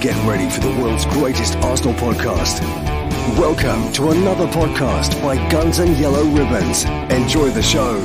[0.00, 2.60] Get ready for the world's greatest Arsenal podcast.
[3.36, 6.84] Welcome to another podcast by Guns and Yellow Ribbons.
[7.10, 7.98] Enjoy the show.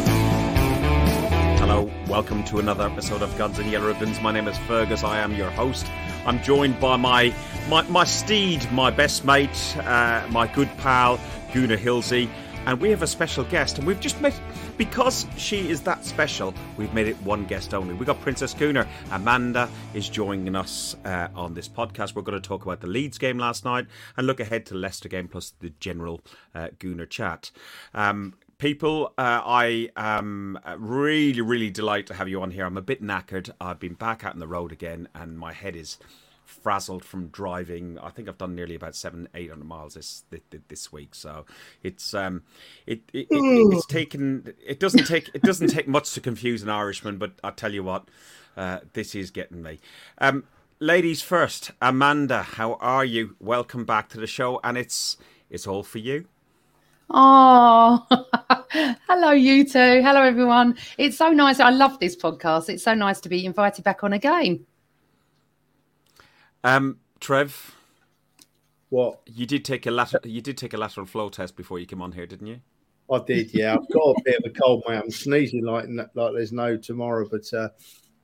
[1.59, 4.19] Hello, welcome to another episode of Guns and Yellow Ribbons.
[4.21, 5.03] My name is Fergus.
[5.03, 5.85] I am your host.
[6.25, 7.31] I'm joined by my
[7.69, 11.19] my, my steed, my best mate, uh, my good pal,
[11.53, 12.27] Gunnar Hilsey,
[12.65, 13.77] and we have a special guest.
[13.77, 14.33] And we've just met
[14.77, 16.53] because she is that special.
[16.77, 17.93] We've made it one guest only.
[17.93, 18.87] We got Princess Gunnar.
[19.11, 22.15] Amanda is joining us uh, on this podcast.
[22.15, 24.79] We're going to talk about the Leeds game last night and look ahead to the
[24.79, 26.21] Leicester game plus the general
[26.55, 27.51] uh, Gunnar chat.
[27.93, 29.13] Um, people.
[29.17, 32.65] Uh, I am really, really delighted to have you on here.
[32.65, 33.49] I'm a bit knackered.
[33.59, 35.97] I've been back out on the road again, and my head is
[36.53, 37.97] frazzled from driving.
[37.99, 40.23] I think I've done nearly about seven, eight hundred miles this
[40.67, 41.15] this week.
[41.15, 41.45] So
[41.81, 42.43] it's um,
[42.85, 44.53] it, it, it it's taken.
[44.65, 47.83] It doesn't take it doesn't take much to confuse an Irishman, but I tell you
[47.83, 48.07] what,
[48.55, 49.79] uh, this is getting me.
[50.19, 50.45] Um,
[50.79, 53.35] ladies first, Amanda, how are you?
[53.39, 55.17] Welcome back to the show, and it's
[55.49, 56.25] it's all for you.
[57.09, 58.05] Oh,
[59.07, 60.01] hello, you two.
[60.01, 60.77] Hello, everyone.
[60.97, 61.59] It's so nice.
[61.59, 62.69] I love this podcast.
[62.69, 64.65] It's so nice to be invited back on again.
[66.63, 67.75] Um, Trev,
[68.89, 71.85] what you did take a lateral, you did take a lateral flow test before you
[71.85, 72.61] came on here, didn't you?
[73.11, 73.73] I did, yeah.
[73.73, 74.97] I've got a bit of a cold, mate.
[74.97, 77.69] I'm sneezing like like there's no tomorrow, but uh,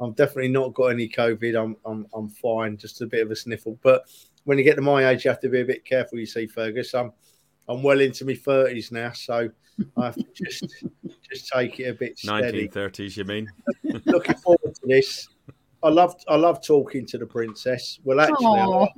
[0.02, 1.62] I've definitely not got any COVID.
[1.62, 3.78] I'm I'm I'm fine, just a bit of a sniffle.
[3.82, 4.04] But
[4.45, 6.20] when you get to my age, you have to be a bit careful.
[6.20, 6.94] You see, Fergus.
[6.94, 7.12] I'm
[7.67, 9.50] I'm well into my thirties now, so
[9.98, 10.86] I have to just
[11.30, 12.42] just take it a bit steady.
[12.42, 13.52] Nineteen thirties, you mean?
[14.06, 15.28] Looking forward to this.
[15.82, 18.00] I love I love talking to the princess.
[18.04, 18.90] Well, actually, I like,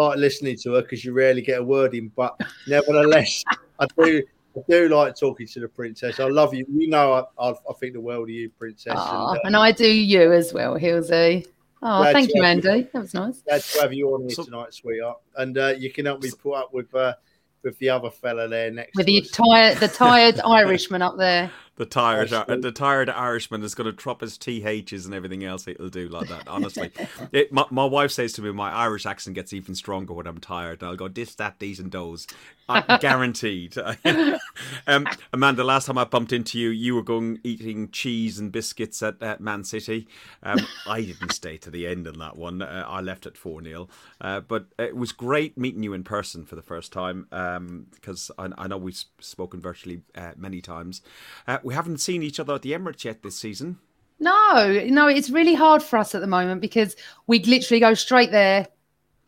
[0.00, 2.08] I like, listening to her because you rarely get a word in.
[2.08, 3.44] But nevertheless,
[3.78, 4.22] I do
[4.56, 6.20] I do like talking to the princess.
[6.20, 6.64] I love you.
[6.70, 8.94] You know, I, I, I think the world of you, princess.
[8.94, 11.46] Aww, and, uh, and, I do you as well, Hilsey.
[11.82, 12.88] Oh, thank you, Andy.
[12.92, 13.42] That was nice.
[13.42, 15.18] Glad to have you on here tonight, sweetheart.
[15.36, 17.14] And uh, you can help me put up with uh,
[17.62, 18.96] with the other fella there next.
[18.96, 23.86] With the tired, the tired Irishman up there the tired the tired Irishman is going
[23.86, 26.46] to drop his THs and everything else it'll do like that.
[26.46, 26.90] Honestly,
[27.32, 30.38] it, my, my wife says to me, my Irish accent gets even stronger when I'm
[30.38, 30.82] tired.
[30.82, 32.26] I'll go this, that, these, and those.
[32.68, 33.76] I'm guaranteed.
[34.86, 39.02] um, Amanda, last time I bumped into you, you were going eating cheese and biscuits
[39.02, 40.06] at, at Man City.
[40.42, 42.62] Um, I didn't stay to the end on that one.
[42.62, 43.88] Uh, I left at 4 0.
[44.20, 48.54] Uh, but it was great meeting you in person for the first time because um,
[48.58, 51.02] I, I, know we've spoken virtually uh, many times.
[51.64, 53.78] We haven't seen each other at the Emirates yet this season.
[54.20, 56.94] No, no, it's really hard for us at the moment because
[57.26, 58.68] we literally go straight there,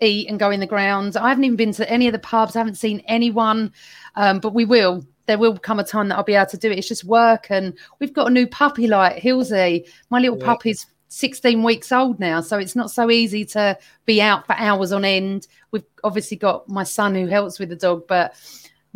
[0.00, 1.16] eat, and go in the grounds.
[1.16, 2.54] I haven't even been to any of the pubs.
[2.54, 3.72] I haven't seen anyone,
[4.14, 5.04] um, but we will.
[5.24, 6.78] There will come a time that I'll be able to do it.
[6.78, 9.88] It's just work, and we've got a new puppy like Hilsey.
[10.10, 10.44] My little yeah.
[10.44, 14.92] puppy's 16 weeks old now, so it's not so easy to be out for hours
[14.92, 15.48] on end.
[15.70, 18.34] We've obviously got my son who helps with the dog, but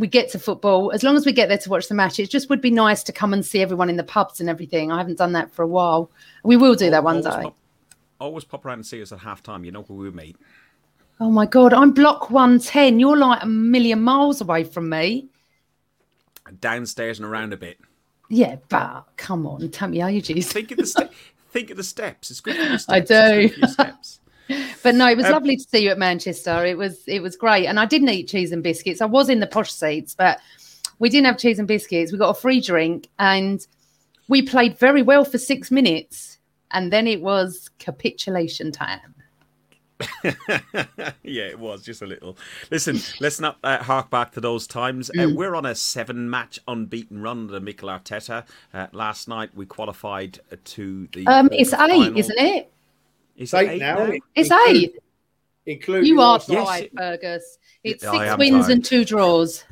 [0.01, 2.31] we get to football, as long as we get there to watch the match, it
[2.31, 4.91] just would be nice to come and see everyone in the pubs and everything.
[4.91, 6.11] I haven't done that for a while.
[6.43, 7.43] We will do that one always day.
[7.43, 7.57] Pop,
[8.19, 9.63] always pop around and see us at half time.
[9.63, 10.37] You know where we meet.
[11.21, 12.99] Oh my God, I'm block 110.
[12.99, 15.29] You're like a million miles away from me.
[16.61, 17.79] Downstairs and around a bit.
[18.31, 20.51] Yeah, but come on, tell me ages.
[20.51, 21.13] Think of the, ste-
[21.51, 22.31] think of the steps.
[22.31, 22.89] It's good for your steps.
[22.91, 23.51] I do.
[24.83, 26.65] But no, it was um, lovely to see you at Manchester.
[26.65, 29.01] It was it was great, and I didn't eat cheese and biscuits.
[29.01, 30.41] I was in the posh seats, but
[30.99, 32.13] we didn't have cheese and biscuits.
[32.13, 33.67] We got a free drink, and
[34.29, 36.39] we played very well for six minutes,
[36.71, 39.15] and then it was capitulation time.
[41.23, 42.37] yeah, it was just a little.
[42.71, 45.11] Listen, let's not uh, hark back to those times.
[45.11, 45.37] Uh, mm.
[45.37, 48.47] we're on a seven-match unbeaten run under Mikel Arteta.
[48.73, 51.27] Uh, last night we qualified to the.
[51.27, 52.19] Um, it's eight, final.
[52.19, 52.73] isn't it?
[53.41, 54.05] It's eight, eight now.
[54.05, 54.13] now.
[54.35, 54.99] It's eight.
[55.65, 57.59] Including you are tired, Fergus.
[57.83, 58.71] It's six wins tired.
[58.71, 59.65] and two draws.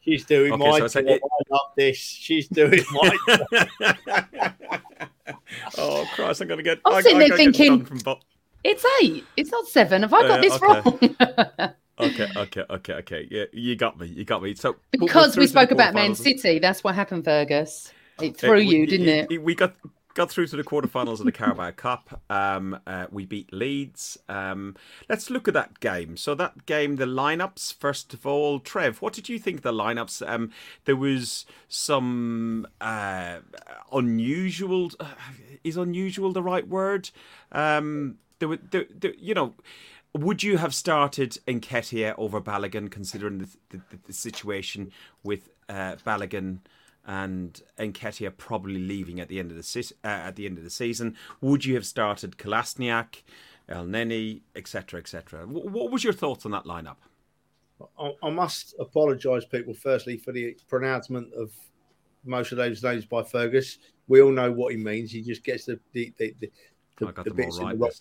[0.00, 1.20] She's doing okay, my so it...
[1.52, 1.96] up this.
[1.96, 3.16] She's doing my.
[5.76, 6.40] oh Christ!
[6.40, 6.78] I'm gonna get.
[6.84, 7.84] I'm sitting there thinking.
[7.84, 8.18] From...
[8.62, 9.24] It's eight.
[9.36, 10.02] It's not seven.
[10.02, 10.66] Have I got uh, this okay.
[10.66, 11.72] wrong?
[11.98, 13.28] okay, okay, okay, okay.
[13.28, 14.06] Yeah, you got me.
[14.06, 14.54] You got me.
[14.54, 17.92] So because we spoke about Man City, that's what happened, Fergus.
[18.20, 19.32] It threw we, you, didn't it?
[19.32, 19.42] it?
[19.42, 19.74] We got
[20.16, 22.22] got through to the quarterfinals of the Carabao Cup.
[22.30, 24.18] Um, uh, we beat Leeds.
[24.30, 24.74] Um,
[25.10, 26.16] let's look at that game.
[26.16, 27.74] So that game, the lineups.
[27.74, 30.26] First of all, Trev, what did you think of the lineups?
[30.26, 30.50] Um,
[30.86, 33.40] there was some uh,
[33.92, 34.90] unusual.
[34.98, 35.12] Uh,
[35.62, 37.10] is unusual the right word?
[37.52, 39.54] Um, there were, there, there, you know.
[40.14, 44.90] Would you have started Nketiah over Balogun, considering the, the, the situation
[45.22, 46.60] with uh, Balogun
[47.06, 50.70] and Nketiah probably leaving at the end of the uh, at the end of the
[50.70, 51.16] season.
[51.40, 53.22] Would you have started Kolasniak,
[53.70, 55.46] Elneny, etc., etc.
[55.46, 56.96] What was your thoughts on that lineup?
[57.98, 61.52] I, I must apologise, people, firstly, for the pronouncement of
[62.24, 63.78] most of those names by Fergus.
[64.08, 65.12] We all know what he means.
[65.12, 66.50] He just gets the the, the, the,
[66.98, 67.92] the, the bits right in the rock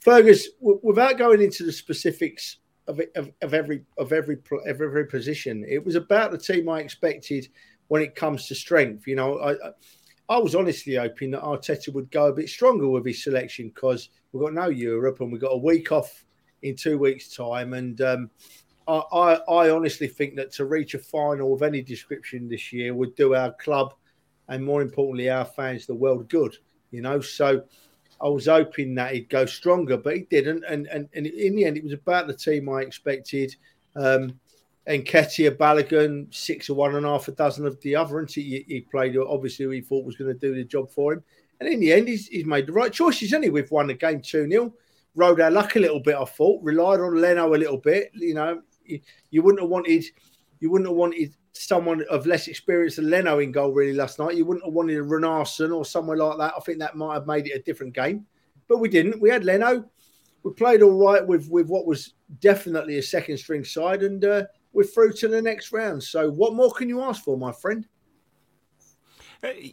[0.00, 4.36] Fergus, w- without going into the specifics of, of, of, every of every
[4.66, 7.48] of every position, it was about the team I expected
[7.88, 9.06] when it comes to strength.
[9.06, 9.54] You know, I
[10.28, 14.08] I was honestly hoping that Arteta would go a bit stronger with his selection because
[14.32, 16.24] we've got no Europe and we've got a week off
[16.62, 17.74] in two weeks' time.
[17.74, 18.30] And um,
[18.88, 22.94] I, I, I, honestly think that to reach a final of any description this year
[22.94, 23.92] would do our club
[24.48, 26.56] and more importantly our fans the world good.
[26.90, 27.64] You know, so
[28.20, 30.64] I was hoping that he'd go stronger, but he didn't.
[30.68, 33.54] And and, and in the end, it was about the team I expected.
[33.94, 34.40] Um,
[34.88, 38.64] Nketiah, Balogun, six or one and a half a dozen of the other, and he,
[38.68, 41.24] he played obviously he thought was going to do the job for him.
[41.60, 43.32] And in the end, he's, he's made the right choices.
[43.32, 44.74] Only we've won the game 2 0.
[45.14, 46.62] Rode our luck a little bit, I thought.
[46.62, 48.10] Relied on Leno a little bit.
[48.14, 49.00] You know, you,
[49.30, 50.04] you wouldn't have wanted
[50.60, 54.36] you wouldn't have wanted someone of less experience than Leno in goal really last night.
[54.36, 56.54] You wouldn't have wanted a Runarsson or somewhere like that.
[56.56, 58.26] I think that might have made it a different game.
[58.68, 59.20] But we didn't.
[59.20, 59.84] We had Leno.
[60.42, 64.44] We played all right with, with what was definitely a second string side, and uh,
[64.74, 66.02] we're through to the next round.
[66.02, 67.86] So, what more can you ask for, my friend?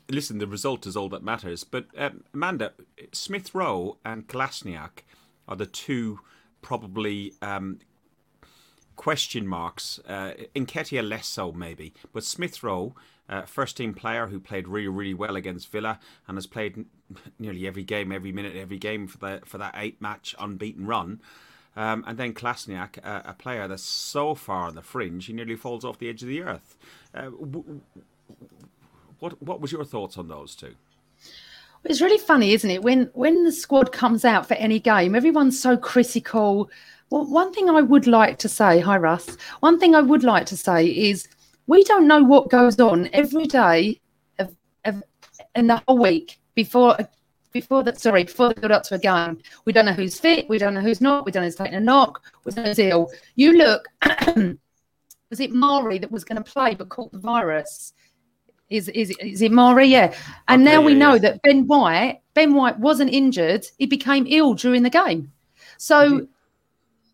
[0.09, 1.63] listen, the result is all that matters.
[1.63, 2.74] But um, Amanda,
[3.13, 5.03] Smith Rowe and Kolasinac
[5.48, 6.19] are the two
[6.62, 7.80] probably um,
[8.95, 10.00] question marks.
[10.07, 11.94] Uh, Nketiah less so, maybe.
[12.13, 12.95] But Smith Rowe,
[13.30, 16.86] uh, first team player who played really, really well against Villa and has played
[17.39, 21.21] nearly every game, every minute, every game for that for that eight match unbeaten run.
[21.75, 25.56] Um, and then Klasniak, a, a, player that's so far on the fringe, he nearly
[25.56, 26.77] falls off the edge of the earth.
[27.15, 27.81] Uh, w-
[29.19, 30.75] what what was your thoughts on those two?
[31.85, 32.83] It's really funny, isn't it?
[32.83, 36.69] When when the squad comes out for any game, everyone's so critical.
[37.09, 39.38] Well, one thing I would like to say, hi Russ.
[39.62, 41.27] One thing I would like to say is
[41.68, 44.01] we don't know what goes on every day
[44.39, 45.03] of, of
[45.56, 46.97] in the whole week before
[47.51, 50.48] before that, sorry, before they got up to a game, we don't know who's fit,
[50.50, 52.69] we don't know who's not, we don't know who's taking a knock, we don't know
[52.69, 53.12] who's ill.
[53.36, 53.88] You look,
[55.30, 57.94] was it Mari that was going to play but caught the virus?
[58.69, 59.88] Is is is it Mari?
[59.88, 60.15] Yeah.
[60.48, 61.19] And okay, now we yeah, know yeah.
[61.19, 65.31] that Ben White, Ben White wasn't injured; he became ill during the game.
[65.77, 66.27] So.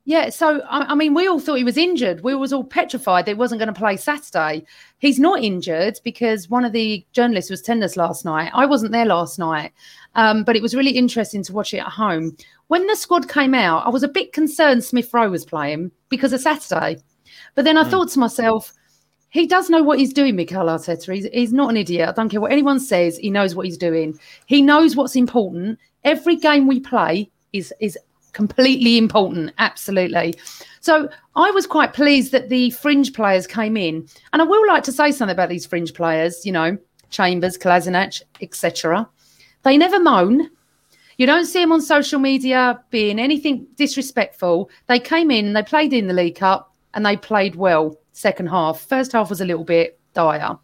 [0.07, 2.23] Yeah, so I, I, mean, we all thought he was injured.
[2.23, 4.65] We was all petrified that he wasn't going to play Saturday.
[4.99, 8.49] He's not injured because one of the journalists was tennis last night.
[8.53, 9.73] I wasn't there last night,
[10.15, 12.37] um, but it was really interesting to watch it at home.
[12.67, 16.31] When the squad came out, I was a bit concerned Smith Rowe was playing because
[16.31, 17.01] of Saturday.
[17.55, 17.89] But then I mm.
[17.89, 18.71] thought to myself,
[19.27, 21.13] he does know what he's doing, Mikel Arteta.
[21.13, 22.07] He's, he's not an idiot.
[22.07, 23.17] I don't care what anyone says.
[23.17, 24.17] He knows what he's doing.
[24.45, 25.79] He knows what's important.
[26.05, 27.97] Every game we play is is
[28.37, 29.51] completely important.
[29.57, 30.35] Absolutely.
[30.79, 34.83] So I was quite pleased that the fringe players came in, and I will like
[34.83, 36.45] to say something about these fringe players.
[36.45, 36.77] You know,
[37.09, 39.09] Chambers, Kolasinac, etc.
[39.63, 40.51] They never moan.
[41.17, 44.69] You don't see them on social media being anything disrespectful.
[44.85, 47.97] They came in, and they played in the League Cup, and they played well.
[48.13, 50.57] Second half, first half was a little bit dire,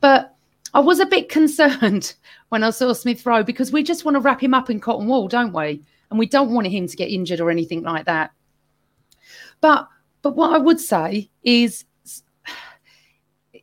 [0.00, 0.36] but
[0.74, 2.14] I was a bit concerned
[2.50, 5.08] when I saw Smith Rowe because we just want to wrap him up in cotton
[5.08, 5.82] wool, don't we?
[6.10, 8.32] And we don't want him to get injured or anything like that.
[9.60, 9.88] But
[10.22, 11.84] but what I would say is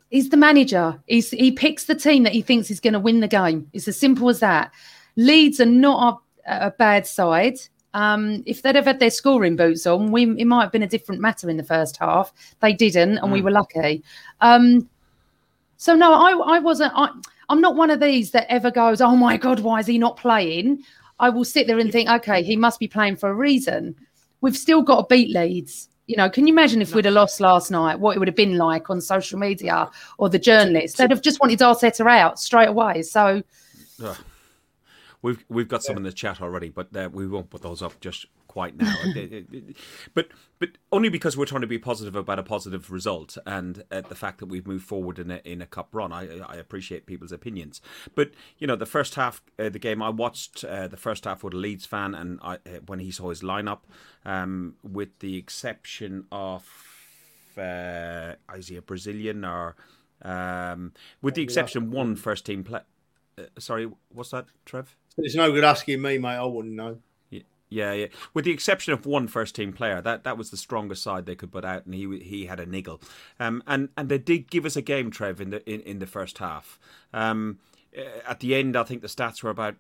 [0.10, 1.00] he's the manager.
[1.08, 3.70] He's, he picks the team that he thinks is going to win the game.
[3.74, 4.72] It's as simple as that.
[5.16, 7.60] Leeds are not a, a bad side.
[7.94, 10.88] Um, if they'd have had their scoring boots on, we it might have been a
[10.88, 12.32] different matter in the first half.
[12.60, 13.34] They didn't, and mm.
[13.34, 14.04] we were lucky.
[14.42, 14.88] Um,
[15.78, 16.94] so no, I, I wasn't.
[16.96, 17.10] I,
[17.50, 20.18] I'm not one of these that ever goes, "Oh my god, why is he not
[20.18, 20.84] playing?"
[21.20, 23.96] I will sit there and think, "Okay, he must be playing for a reason."
[24.42, 27.42] We've still got to beat Leeds you know, can you imagine if we'd have lost
[27.42, 30.98] last night, what it would have been like on social media or the journalists?
[30.98, 33.04] They'd have just wanted Arteta out straight away.
[33.04, 33.44] So,
[35.22, 38.00] we've we've got some in the chat already, but uh, we won't put those up
[38.00, 38.26] just
[38.58, 38.96] quite now.
[40.16, 44.02] but but only because we're trying to be positive about a positive result and uh,
[44.02, 46.12] the fact that we've moved forward in a in a cup run.
[46.12, 47.82] I I appreciate people's opinions,
[48.16, 51.44] but you know the first half uh, the game I watched uh, the first half
[51.44, 53.82] with a Leeds fan and I, uh, when he saw his lineup,
[54.26, 56.66] um, with the exception of
[57.60, 59.76] uh, is he a Brazilian or
[60.24, 62.82] um, with the exception of one first team play.
[63.38, 64.96] Uh, sorry, what's that, Trev?
[65.20, 66.38] It's no good asking me, mate.
[66.38, 66.98] I wouldn't know.
[67.70, 68.08] Yeah, yeah.
[68.34, 71.36] With the exception of one first team player, that that was the strongest side they
[71.36, 73.02] could put out, and he he had a niggle.
[73.40, 76.08] Um, and and they did give us a game, Trev, in the in, in the
[76.08, 76.80] first half.
[77.14, 77.60] Um,
[77.98, 79.76] uh, at the end, I think the stats were about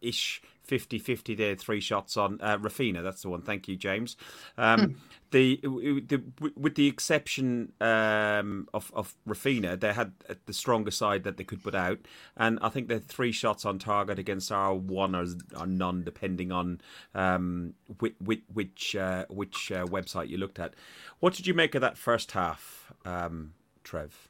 [0.00, 3.02] ish 50 50 there, three shots on uh, Raphinha.
[3.02, 3.42] That's the one.
[3.42, 4.16] Thank you, James.
[4.58, 4.96] Um,
[5.30, 6.22] the, the,
[6.56, 10.12] With the exception um, of, of Raphinha, they had
[10.46, 11.98] the stronger side that they could put out.
[12.36, 15.24] And I think the three shots on target against our one or,
[15.58, 16.80] or none, depending on
[17.14, 18.14] um, which,
[18.52, 20.74] which, uh, which uh, website you looked at.
[21.20, 23.54] What did you make of that first half, um,
[23.84, 24.28] Trev?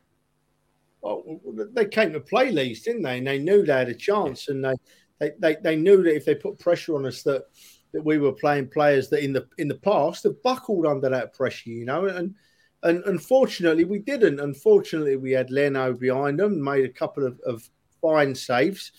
[1.02, 1.40] Well,
[1.72, 3.18] they came to play Leeds, didn't they?
[3.18, 4.74] And they knew they had a chance, and they
[5.22, 7.44] they, they, they knew that if they put pressure on us that
[7.92, 11.34] that we were playing players that in the in the past have buckled under that
[11.34, 12.34] pressure, you know, and
[12.82, 14.40] and unfortunately we didn't.
[14.40, 17.68] Unfortunately, we had Leno behind them, made a couple of, of
[18.00, 18.92] fine saves,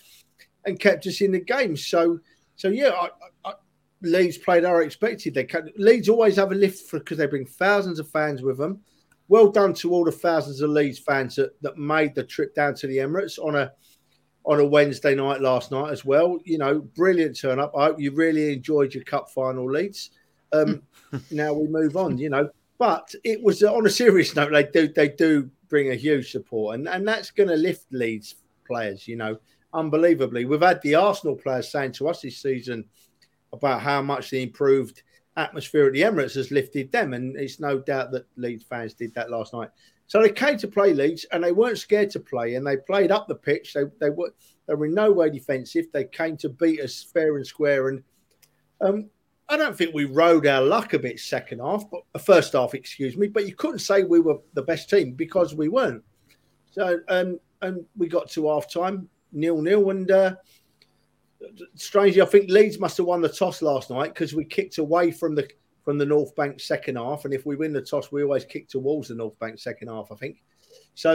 [0.64, 1.76] and kept us in the game.
[1.76, 2.20] So
[2.56, 3.08] so yeah, I,
[3.44, 3.54] I,
[4.02, 5.34] Leeds played our expected.
[5.34, 8.80] They can, Leeds always have a lift because they bring thousands of fans with them.
[9.28, 12.74] Well done to all the thousands of Leeds fans that, that made the trip down
[12.76, 13.72] to the Emirates on a
[14.44, 16.38] on a Wednesday night last night as well.
[16.44, 17.72] You know, brilliant turn up.
[17.76, 20.10] I hope you really enjoyed your cup final Leeds.
[20.52, 20.82] Um,
[21.30, 22.48] now we move on, you know.
[22.78, 26.30] But it was uh, on a serious note, they do they do bring a huge
[26.30, 28.36] support, and, and that's going to lift Leeds
[28.66, 29.38] players, you know,
[29.72, 30.44] unbelievably.
[30.44, 32.84] We've had the Arsenal players saying to us this season
[33.52, 35.02] about how much the improved
[35.36, 39.14] atmosphere at the Emirates has lifted them, and it's no doubt that Leeds fans did
[39.14, 39.70] that last night.
[40.06, 43.10] So they came to play Leeds and they weren't scared to play and they played
[43.10, 43.72] up the pitch.
[43.72, 44.32] They, they were
[44.66, 45.86] they were in no way defensive.
[45.92, 47.88] They came to beat us fair and square.
[47.88, 48.02] And
[48.80, 49.10] um,
[49.48, 52.74] I don't think we rode our luck a bit second half, but uh, first half,
[52.74, 53.28] excuse me.
[53.28, 56.02] But you couldn't say we were the best team because we weren't.
[56.70, 60.10] So um, and we got to half time nil nil and.
[60.10, 60.34] Uh,
[61.74, 65.10] strangely, I think Leeds must have won the toss last night because we kicked away
[65.10, 65.48] from the
[65.84, 67.24] from the North Bank second half.
[67.24, 70.10] And if we win the toss, we always kick towards the North Bank second half,
[70.10, 70.42] I think.
[70.94, 71.14] So,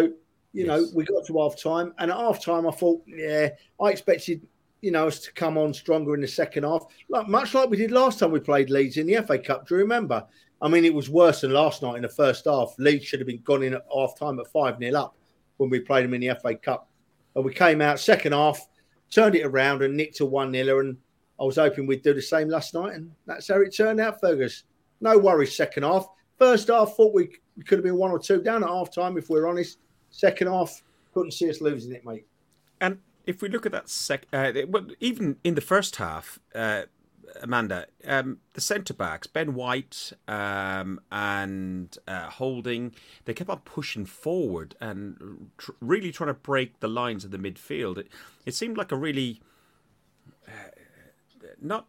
[0.54, 0.68] you yes.
[0.68, 1.94] know, we got to half time.
[1.98, 3.50] And at half time, I thought, yeah,
[3.82, 4.46] I expected,
[4.82, 7.78] you know, us to come on stronger in the second half, like, much like we
[7.78, 9.68] did last time we played Leeds in the FA Cup.
[9.68, 10.26] Do you remember?
[10.62, 12.76] I mean, it was worse than last night in the first half.
[12.78, 15.16] Leeds should have been gone in at half time at 5 0 up
[15.58, 16.90] when we played them in the FA Cup.
[17.36, 18.68] And we came out second half,
[19.10, 20.80] turned it around and nicked a 1 0.
[20.80, 20.98] And
[21.39, 24.19] I was hoping we'd do the same last night, and that's how it turned out,
[24.19, 24.63] Fergus.
[25.00, 26.08] No worries, second half.
[26.38, 27.29] First half, thought we,
[27.65, 29.79] could have been one or two down at half time, if we're honest.
[30.10, 30.81] Second half,
[31.13, 32.25] couldn't see us losing it, mate.
[32.81, 36.84] And if we look at that second, uh, even in the first half, uh,
[37.41, 42.93] Amanda, um, the centre backs, Ben White um, and uh, Holding,
[43.25, 47.38] they kept on pushing forward and tr- really trying to break the lines of the
[47.38, 47.98] midfield.
[47.98, 48.08] It,
[48.46, 49.41] it seemed like a really
[51.62, 51.88] not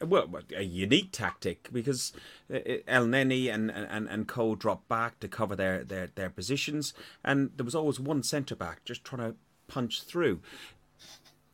[0.00, 2.12] well a unique tactic because
[2.52, 6.30] uh, uh, El Elneny and and and Co dropped back to cover their their their
[6.30, 6.94] positions,
[7.24, 9.36] and there was always one centre back just trying to
[9.68, 10.40] punch through.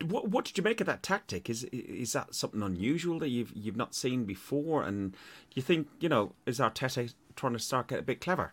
[0.05, 1.49] What what did you make of that tactic?
[1.49, 4.83] Is is that something unusual that you've you've not seen before?
[4.83, 5.17] And
[5.55, 8.53] you think you know is Arteta trying to start get a bit clever?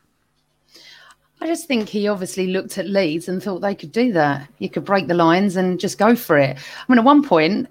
[1.42, 4.48] I just think he obviously looked at Leeds and thought they could do that.
[4.60, 6.58] You could break the lines and just go for it.
[6.58, 7.68] I mean, at one point,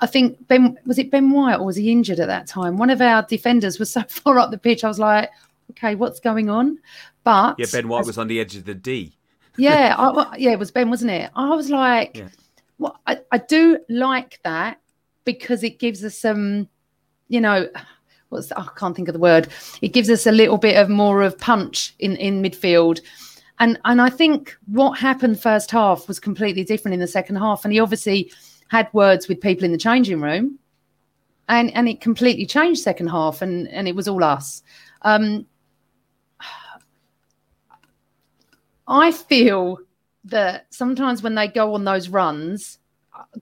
[0.00, 2.78] I think Ben was it Ben White or was he injured at that time?
[2.78, 4.84] One of our defenders was so far up the pitch.
[4.84, 5.30] I was like,
[5.70, 6.78] okay, what's going on?
[7.24, 9.14] But yeah, Ben White as, was on the edge of the D.
[9.56, 11.30] yeah, I, yeah, it was Ben, wasn't it?
[11.34, 12.28] I was like, yeah.
[12.78, 14.80] well, I, I do like that
[15.24, 16.68] because it gives us some,
[17.28, 17.68] you know,
[18.28, 19.48] what's I can't think of the word.
[19.82, 23.00] It gives us a little bit of more of punch in in midfield.
[23.60, 27.64] And and I think what happened first half was completely different in the second half.
[27.64, 28.30] And he obviously
[28.68, 30.58] had words with people in the changing room,
[31.48, 34.62] and and it completely changed second half, and and it was all us.
[35.02, 35.46] Um,
[38.86, 39.78] I feel
[40.24, 42.78] that sometimes when they go on those runs,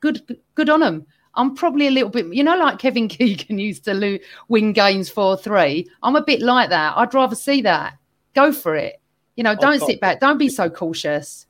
[0.00, 1.06] good good on them.
[1.38, 4.18] I'm probably a little bit, you know, like Kevin Keegan used to lo-
[4.48, 5.88] win games four three.
[6.02, 6.96] I'm a bit like that.
[6.96, 7.98] I'd rather see that.
[8.34, 9.00] Go for it.
[9.36, 10.18] You know, don't sit back.
[10.18, 11.46] Don't be so cautious.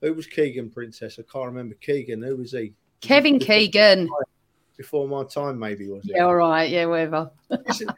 [0.00, 1.18] Who was Keegan, Princess?
[1.18, 2.22] I can't remember Keegan.
[2.22, 2.72] Who was he?
[3.00, 4.08] Kevin Keegan.
[4.76, 6.12] Before my time, maybe was it?
[6.16, 6.70] Yeah, all right.
[6.70, 7.30] Yeah, whatever.
[7.66, 7.88] Listen,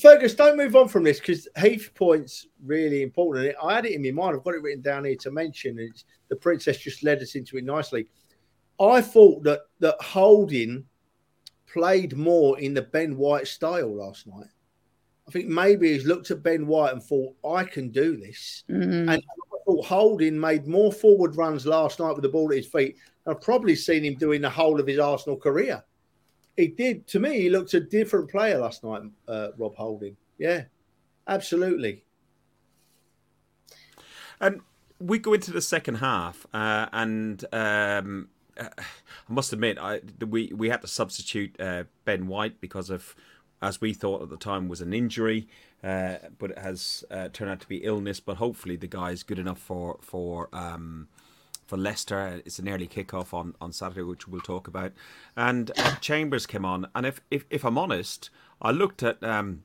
[0.00, 3.54] Fergus, don't move on from this because Heath point's really important.
[3.62, 4.36] I had it in my mind.
[4.36, 5.78] I've got it written down here to mention.
[5.78, 8.06] It's, the princess just led us into it nicely.
[8.80, 10.86] I thought that that Holding
[11.66, 14.48] played more in the Ben White style last night.
[15.28, 18.64] I think maybe he's looked at Ben White and thought, I can do this.
[18.68, 19.08] Mm-hmm.
[19.08, 19.22] And
[19.64, 23.40] thought Holding made more forward runs last night with the ball at his feet I've
[23.40, 25.82] probably seen him doing the whole of his Arsenal career.
[26.56, 27.40] He did to me.
[27.40, 29.02] He looked a different player last night.
[29.28, 30.64] Uh, Rob Holding, yeah,
[31.26, 32.04] absolutely.
[34.40, 34.60] And
[34.98, 38.28] we go into the second half, uh, and um,
[38.58, 38.82] uh, I
[39.32, 43.14] must admit, I we we had to substitute uh, Ben White because of,
[43.62, 45.48] as we thought at the time, was an injury,
[45.82, 48.20] uh, but it has uh, turned out to be illness.
[48.20, 50.48] But hopefully, the guy is good enough for for.
[50.52, 51.08] Um,
[51.64, 54.92] for Leicester, it's an early kickoff on, on Saturday, which we'll talk about.
[55.36, 58.28] And uh, Chambers came on, and if, if if I'm honest,
[58.60, 59.62] I looked at um,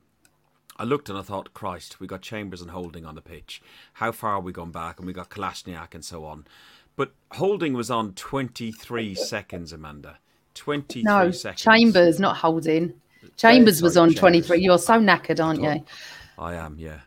[0.78, 3.60] I looked and I thought, Christ, we got Chambers and Holding on the pitch.
[3.94, 4.98] How far have we gone back?
[4.98, 6.46] And we got Kolasinac and so on.
[6.94, 10.18] But Holding was on 23 seconds, Amanda.
[10.54, 11.62] 23 no, seconds.
[11.62, 12.94] Chambers, not Holding.
[13.36, 14.46] Chambers was on Chambers.
[14.46, 14.60] 23.
[14.60, 15.84] You're so knackered, aren't you?
[16.38, 17.00] I am, yeah.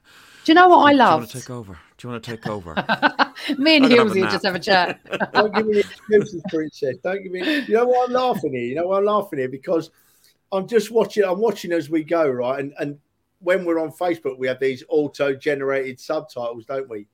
[0.44, 1.12] Do you know what I love?
[1.12, 1.80] Do you want to take over?
[1.98, 2.74] Do you want to take over?
[3.58, 4.32] Me and I'm gonna have a Hilsey nap.
[4.32, 5.00] just have a chat.
[5.34, 6.98] Don't give me excuses, Princess.
[7.04, 7.60] Don't give me.
[7.62, 8.64] You know what I'm laughing here?
[8.64, 9.50] You know what I'm laughing here?
[9.50, 9.92] Because
[10.52, 11.24] I'm just watching.
[11.24, 12.60] I'm watching as we go, right?
[12.60, 12.98] And and
[13.40, 17.08] when we're on Facebook, we have these auto-generated subtitles, don't we?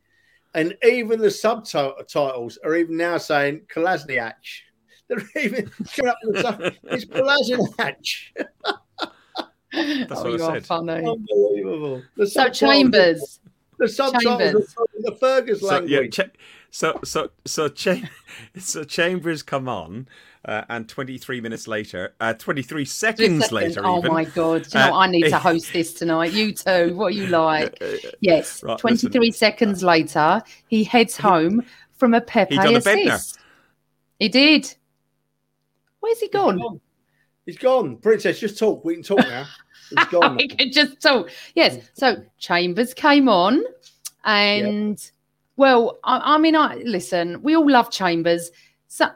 [0.53, 4.33] And even the subtitles are even now saying Kolasinac.
[5.07, 7.97] They're even coming up with the sub- It's Kolasinac.
[9.73, 10.65] That's oh, what you I are said.
[10.65, 11.05] funny.
[11.05, 12.01] Unbelievable.
[12.15, 13.39] The So Chambers,
[13.77, 14.75] The subtitles Chambers.
[15.01, 16.15] the Fergus So, yeah, language.
[16.15, 16.23] Cha-
[16.69, 18.09] so so so Cha-
[18.57, 20.07] so Chambers come on,
[20.45, 24.11] uh, and 23 minutes later, uh, 23 Three seconds, later, Oh even.
[24.13, 24.63] my god!
[24.63, 24.99] Do you know Uh.
[24.99, 26.31] I need to host this tonight.
[26.33, 26.95] You too.
[26.95, 27.81] What are you like?
[28.21, 28.63] Yes.
[28.63, 31.63] Right, Twenty-three seconds later, he heads home
[31.97, 33.39] from a Pepe He done a assist.
[34.19, 34.73] He did.
[35.99, 36.79] Where's he gone?
[37.47, 37.95] He's gone.
[37.95, 38.83] Princess, just talk.
[38.83, 39.45] We can talk now.
[39.89, 40.37] He's gone.
[40.37, 41.31] I can just talk.
[41.55, 41.79] Yes.
[41.93, 43.63] So Chambers came on,
[44.25, 44.99] and
[45.55, 47.41] well, I, I mean, I listen.
[47.41, 48.51] We all love Chambers.
[48.89, 49.07] So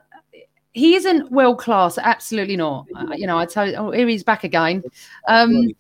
[0.72, 1.98] he isn't world class.
[1.98, 2.88] Absolutely not.
[2.96, 4.82] Uh, you know, I tell you, oh, here he's back again.
[5.28, 5.72] Um,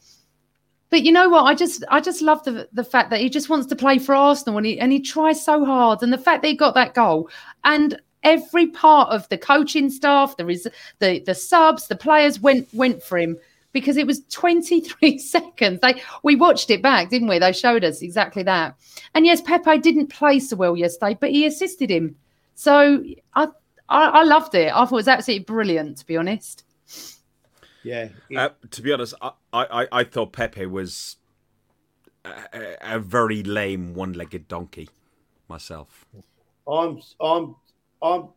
[0.89, 1.43] but you know what?
[1.43, 4.13] I just, I just love the the fact that he just wants to play for
[4.13, 6.95] Arsenal, and he and he tries so hard, and the fact that he got that
[6.95, 7.29] goal,
[7.63, 10.67] and every part of the coaching staff, there is
[10.99, 13.37] the the subs, the players went went for him
[13.73, 15.79] because it was 23 seconds.
[15.81, 17.39] They we watched it back, didn't we?
[17.39, 18.75] They showed us exactly that.
[19.13, 22.15] And yes, Pepe didn't play so well yesterday, but he assisted him.
[22.55, 23.47] So I
[23.89, 24.71] I, I loved it.
[24.71, 26.63] I thought it was absolutely brilliant, to be honest.
[27.83, 28.09] Yeah.
[28.35, 31.17] Uh, to be honest, I, I, I thought Pepe was
[32.23, 34.87] a, a- a very lame one-legged donkey
[35.49, 36.05] myself.
[36.67, 37.55] I'm I'm
[38.01, 38.29] I'm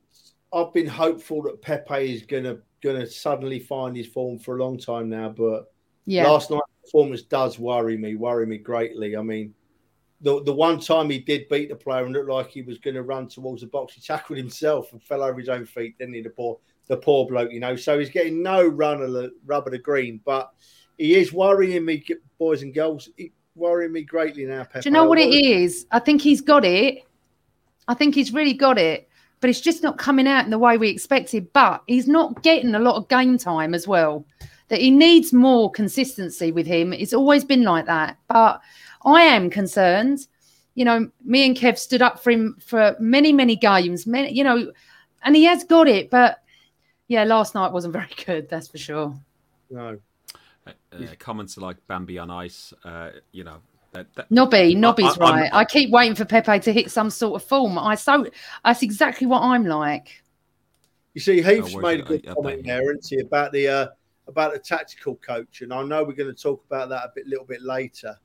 [0.52, 4.78] I've been hopeful that Pepe is gonna gonna suddenly find his form for a long
[4.78, 5.72] time now, but
[6.06, 6.28] Yeah.
[6.30, 9.16] last night's performance does worry me, worry me greatly.
[9.16, 9.54] I mean,
[10.20, 12.94] the the one time he did beat the player and looked like he was going
[12.94, 15.98] to run towards the box, he tackled himself and fell over his own feet.
[15.98, 16.20] Didn't he?
[16.20, 17.76] The poor the poor bloke, you know.
[17.76, 20.52] So he's getting no run of the rubber of the green, but
[20.98, 22.04] he is worrying me,
[22.38, 23.08] boys and girls.
[23.16, 24.64] He, worrying me greatly now.
[24.64, 24.82] Pepe.
[24.82, 25.86] Do you know what it is?
[25.90, 27.04] I think he's got it.
[27.86, 29.08] I think he's really got it,
[29.44, 31.52] but it's just not coming out in the way we expected.
[31.52, 34.24] But he's not getting a lot of game time as well.
[34.68, 36.94] That he needs more consistency with him.
[36.94, 38.16] It's always been like that.
[38.26, 38.62] But
[39.04, 40.26] I am concerned.
[40.76, 44.06] You know, me and Kev stood up for him for many, many games.
[44.06, 44.72] Many, you know,
[45.22, 46.08] and he has got it.
[46.08, 46.42] But
[47.08, 48.48] yeah, last night wasn't very good.
[48.48, 49.14] That's for sure.
[49.68, 49.98] No.
[50.66, 53.58] Uh, uh, comments like Bambi on ice, uh, you know.
[53.94, 55.50] That, that, Nobby, Nobby's I- I'm- right.
[55.54, 57.78] I keep waiting for Pepe to hit some sort of form.
[57.78, 58.26] I so
[58.64, 60.22] that's exactly what I'm like.
[61.14, 62.28] You see, Heath's Oh, made a good it?
[62.28, 62.66] Uh, comment update.
[62.66, 63.86] there, isn't he, about the uh,
[64.26, 67.26] about the tactical coach, and I know we're going to talk about that a bit,
[67.26, 68.18] little bit later.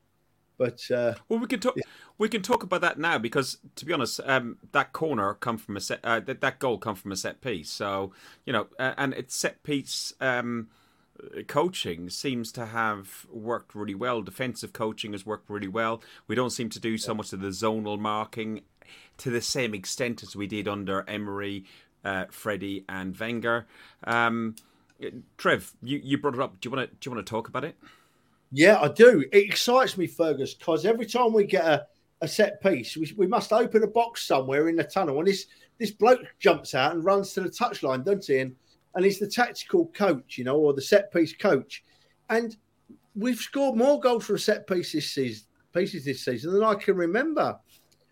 [0.57, 1.77] But uh, Well, we can talk.
[2.17, 5.77] We can talk about that now because, to be honest, um, that corner come from
[5.77, 5.99] a set.
[6.03, 7.69] Uh, that, that goal come from a set piece.
[7.69, 8.11] So
[8.45, 10.67] you know, uh, and it's set piece um,
[11.47, 14.21] coaching seems to have worked really well.
[14.21, 16.01] Defensive coaching has worked really well.
[16.27, 18.61] We don't seem to do so much of the zonal marking
[19.17, 21.65] to the same extent as we did under Emery,
[22.03, 23.67] uh, Freddie, and Wenger.
[24.03, 24.55] Um,
[25.37, 26.59] Trev, you, you brought it up.
[26.59, 27.75] Do you want to do you want to talk about it?
[28.51, 29.23] yeah, I do.
[29.31, 31.85] It excites me, Fergus, because every time we get a,
[32.21, 35.45] a set piece, we, we must open a box somewhere in the tunnel, and this
[35.77, 38.39] this bloke jumps out and runs to the touchline, doesn't he?
[38.39, 38.55] And
[38.95, 41.83] and he's the tactical coach, you know, or the set piece coach,
[42.29, 42.55] and
[43.15, 46.95] we've scored more goals from set piece this season, pieces this season than I can
[46.95, 47.59] remember.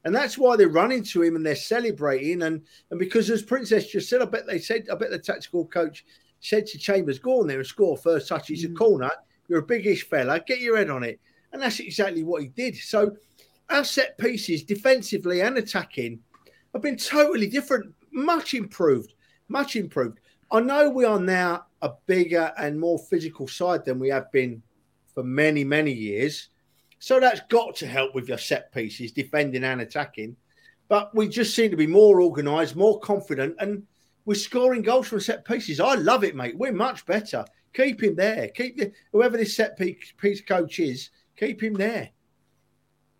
[0.03, 2.43] And that's why they're running to him and they're celebrating.
[2.43, 2.61] And
[2.91, 6.05] and because as Princess just said, I bet they said, I bet the tactical coach
[6.39, 8.47] said to Chambers, go on there and score first touch.
[8.47, 8.77] He's a mm.
[8.77, 9.11] corner.
[9.47, 10.39] You're a biggish fella.
[10.45, 11.19] Get your head on it.
[11.51, 12.75] And that's exactly what he did.
[12.75, 13.15] So
[13.69, 16.19] our set pieces, defensively and attacking,
[16.73, 19.13] have been totally different, much improved,
[19.47, 20.19] much improved.
[20.49, 24.61] I know we are now a bigger and more physical side than we have been
[25.13, 26.49] for many, many years.
[26.99, 30.35] So that's got to help with your set pieces, defending and attacking.
[30.87, 33.83] But we just seem to be more organised, more confident, and
[34.25, 35.79] we're scoring goals from set pieces.
[35.79, 36.57] I love it, mate.
[36.57, 37.45] We're much better.
[37.73, 38.47] Keep him there.
[38.49, 41.09] Keep the, whoever this set piece coach is.
[41.37, 42.09] Keep him there.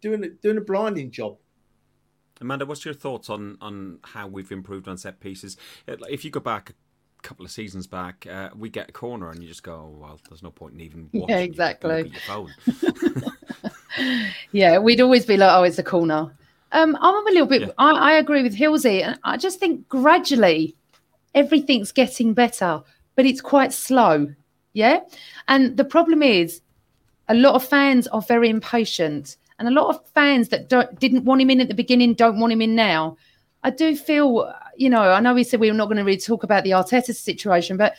[0.02, 1.38] Doing doing a blinding job.
[2.40, 5.58] Amanda, what's your thoughts on on how we've improved on set pieces?
[5.88, 6.74] If you go back a
[7.28, 10.20] couple of seasons back, uh, we get a corner and you just go, oh, "Well,
[10.30, 11.30] there's no point in even watching.
[11.30, 12.04] Yeah, exactly.
[12.04, 13.34] look your phone.
[14.54, 16.32] yeah, we'd always be like, oh, it's a corner.
[16.72, 17.64] Um, I'm a little bit.
[17.64, 17.72] Yeah.
[17.78, 20.76] I, I agree with Hilsey, and I just think gradually
[21.36, 22.82] everything's getting better,
[23.16, 24.34] but it's quite slow.
[24.72, 25.02] Yeah,
[25.50, 26.62] and the problem is,
[27.28, 31.26] a lot of fans are very impatient, and a lot of fans that don't, didn't
[31.26, 33.18] want him in at the beginning don't want him in now.
[33.64, 36.20] I do feel, you know, I know we said we were not going to really
[36.20, 37.96] talk about the Arteta situation, but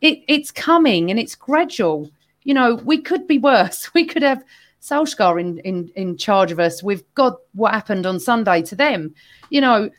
[0.00, 2.10] it, it's coming and it's gradual.
[2.44, 3.90] You know, we could be worse.
[3.94, 4.42] We could have
[4.80, 6.82] Solskjaer in, in, in charge of us.
[6.82, 9.14] We've got what happened on Sunday to them.
[9.50, 9.90] You know,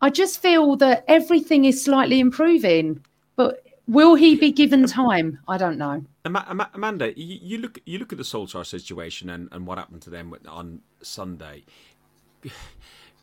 [0.00, 3.04] I just feel that everything is slightly improving,
[3.36, 5.38] but will he be given time?
[5.48, 6.04] I don't know.
[6.24, 9.78] Ama- Ama- Amanda, you, you look you look at the Solskjaer situation and, and what
[9.78, 11.64] happened to them on Sunday.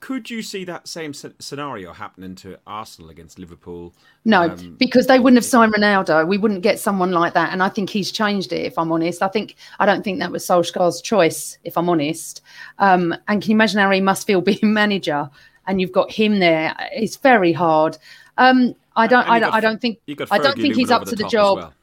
[0.05, 3.91] Could you see that same scenario happening to Arsenal against Liverpool?
[4.23, 6.27] No, Um, because they wouldn't have signed Ronaldo.
[6.27, 7.51] We wouldn't get someone like that.
[7.51, 9.23] And I think he's changed it, if I'm honest.
[9.23, 12.43] I think I don't think that was Solskjaer's choice, if I'm honest.
[12.77, 15.27] Um, and can you imagine how he must feel being manager
[15.65, 16.75] and you've got him there?
[16.91, 17.97] It's very hard.
[18.37, 21.15] Um, I don't I don't, got I don't think I don't think he's up to
[21.15, 21.57] the as job.
[21.57, 21.73] well.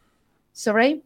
[0.53, 1.03] Sorry?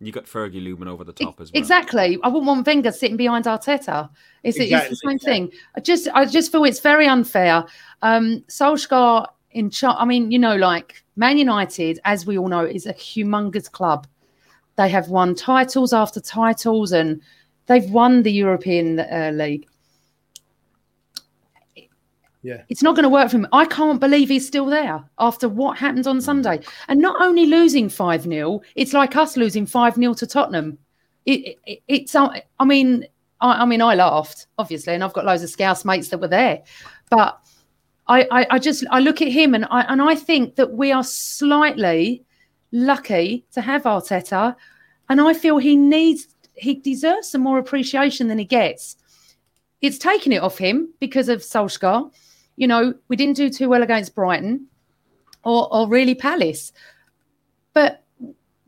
[0.00, 1.58] You got Fergie looming over the top as well.
[1.60, 2.18] Exactly.
[2.22, 4.10] I wouldn't want Wenger sitting behind Arteta.
[4.42, 5.52] It's, it's Exactly, the same thing.
[5.74, 7.64] I just I just feel it's very unfair.
[8.02, 12.64] Um Solskjaer in char- I mean, you know, like Man United, as we all know,
[12.64, 14.06] is a humongous club.
[14.76, 17.22] They have won titles after titles and
[17.64, 19.66] they've won the European uh, League.
[22.46, 22.62] Yeah.
[22.68, 23.48] It's not going to work for him.
[23.52, 26.60] I can't believe he's still there after what happened on Sunday.
[26.86, 30.78] And not only losing 5 0, it's like us losing 5 0 to Tottenham.
[31.24, 32.28] It, it, it's, uh,
[32.60, 33.04] I mean,
[33.40, 36.28] I, I mean, I laughed, obviously, and I've got loads of Scouse mates that were
[36.28, 36.62] there.
[37.10, 37.36] But
[38.06, 40.92] I, I, I just, I look at him and I, and I think that we
[40.92, 42.24] are slightly
[42.70, 44.54] lucky to have Arteta.
[45.08, 48.96] And I feel he needs, he deserves some more appreciation than he gets.
[49.80, 52.12] It's taken it off him because of Solskjaer.
[52.56, 54.66] You know, we didn't do too well against Brighton
[55.44, 56.72] or, or really Palace.
[57.72, 58.02] But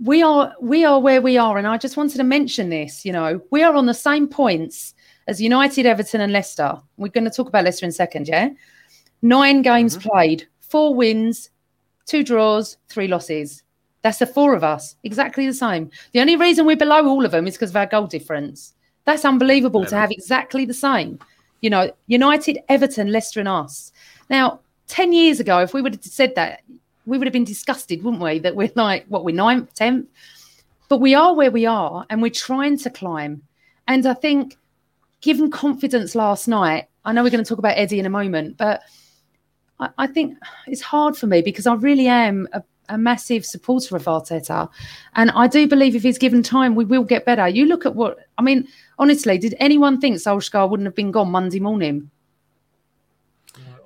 [0.01, 3.05] we are we are where we are, and I just wanted to mention this.
[3.05, 4.95] You know, we are on the same points
[5.27, 6.77] as United, Everton, and Leicester.
[6.97, 8.51] We're going to talk about Leicester in a second, yeah.
[9.23, 10.09] 9 games mm-hmm.
[10.09, 11.51] played, four wins,
[12.07, 13.63] two draws, three losses.
[14.03, 15.91] That's the four of us, exactly the same.
[16.13, 18.75] The only reason we're below all of them is because of our goal difference.
[19.05, 21.19] That's unbelievable to have exactly the same.
[21.61, 23.93] You know, United, Everton, Leicester, and us.
[24.31, 26.63] Now, 10 years ago, if we would have said that,
[27.07, 28.39] we would have been disgusted, wouldn't we?
[28.39, 30.07] That we're like, what, we're ninth, 10th?
[30.89, 33.43] But we are where we are and we're trying to climb.
[33.87, 34.57] And I think,
[35.21, 38.57] given confidence last night, I know we're going to talk about Eddie in a moment,
[38.57, 38.83] but
[39.81, 43.97] I, I think it's hard for me because I really am a, a massive supporter
[43.97, 44.69] of Arteta.
[45.15, 47.47] And I do believe if he's given time, we will get better.
[47.49, 48.67] You look at what, I mean,
[48.99, 52.11] honestly, did anyone think Solskjaer wouldn't have been gone Monday morning?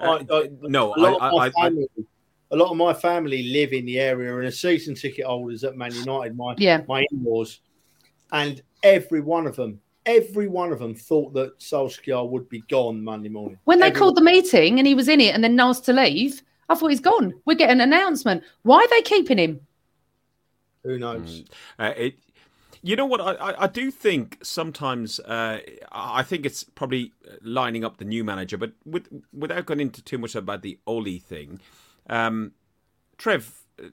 [0.00, 0.22] Uh,
[0.62, 1.88] no, a lot, I- of my I- I- family,
[2.50, 5.76] a lot of my family live in the area and are season ticket holders at
[5.76, 6.36] Man United.
[6.36, 6.82] My Yeah.
[6.88, 7.60] my in-laws,
[8.32, 13.02] and every one of them, every one of them thought that Solskjaer would be gone
[13.02, 13.58] Monday morning.
[13.64, 15.92] When they Every called the meeting and he was in it and then asked to
[15.92, 17.35] leave, I thought he's gone.
[17.44, 18.42] We get an announcement.
[18.62, 19.61] Why are they keeping him?
[20.85, 21.44] Who knows?
[21.78, 22.14] Uh, it,
[22.82, 23.20] you know what?
[23.20, 25.61] I, I, I do think sometimes uh,
[25.92, 30.18] I think it's probably lining up the new manager, but with, without going into too
[30.18, 31.61] much about the Ole thing,
[32.08, 32.52] um,
[33.18, 33.88] Trev, uh,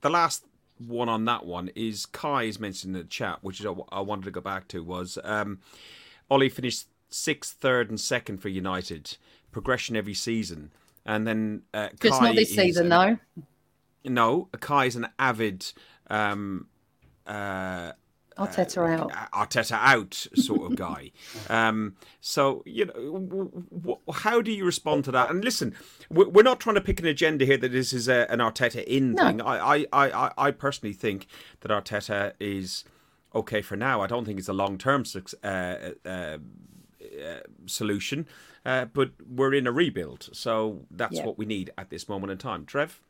[0.00, 0.44] the last
[0.78, 4.24] one on that one is Kai's mentioned in the chat, which is I, I wanted
[4.24, 5.60] to go back to was um,
[6.30, 9.16] Ole finished sixth, third, and second for United,
[9.52, 10.72] progression every season,
[11.06, 13.18] and then uh, Just Kai not this is season, an-
[14.04, 14.10] though.
[14.10, 15.72] No, Kai is an avid.
[16.08, 16.66] Um,
[17.26, 17.92] uh,
[18.38, 19.12] Arteta out.
[19.32, 21.12] Arteta out sort of guy.
[21.50, 25.30] um, so you know, w- w- how do you respond to that?
[25.30, 25.74] And listen,
[26.10, 28.82] we- we're not trying to pick an agenda here that this is a, an Arteta
[28.84, 29.26] in No.
[29.26, 29.40] thing.
[29.42, 31.26] I, I, I, I- I personally think
[31.60, 32.84] that Arteta is
[33.34, 34.00] okay for now.
[34.00, 35.04] I don't think it's a long term
[35.44, 36.38] uh, uh, uh,
[37.66, 38.26] solution,
[38.64, 41.26] uh, but we're in a rebuild, so that's Yeah.
[41.26, 42.64] what we need at this moment in time.
[42.64, 43.00] Trev.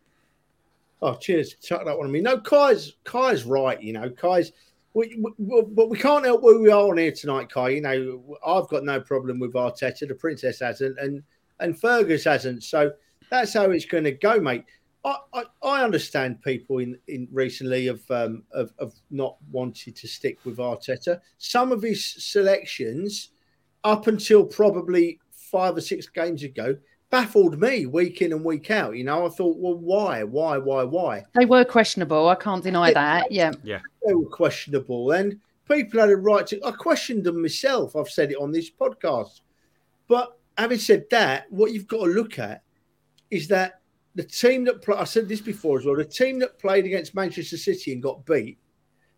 [1.01, 1.55] Oh, cheers!
[1.55, 2.21] Chuck that one on me.
[2.21, 3.83] No, Kai's Kai's right.
[3.83, 4.53] You know, Kai's.
[4.95, 7.71] We, we, but we can't help where we are on here tonight, Kai.
[7.71, 10.07] You know, I've got no problem with Arteta.
[10.07, 11.23] The princess hasn't, and
[11.61, 12.63] and Fergus hasn't.
[12.63, 12.93] So
[13.31, 14.65] that's how it's going to go, mate.
[15.05, 20.07] I, I, I understand people in, in recently have, um, of of not wanted to
[20.07, 21.21] stick with Arteta.
[21.39, 23.31] Some of his selections,
[23.85, 25.19] up until probably
[25.53, 26.77] five or six games ago,
[27.11, 28.97] baffled me week in and week out.
[28.97, 31.25] You know, I thought, well, why, why, why, why?
[31.35, 32.29] They were questionable.
[32.29, 33.31] I can't deny yeah, that.
[33.31, 35.39] Yeah, yeah, they were questionable, and
[35.71, 36.65] people had a right to.
[36.65, 37.95] I questioned them myself.
[37.95, 39.43] I've said it on this podcast,
[40.09, 42.63] but having said that, what you've got to look at
[43.31, 43.81] is that
[44.15, 45.97] the team that I said this before as well.
[45.97, 48.59] The team that played against Manchester City and got beat,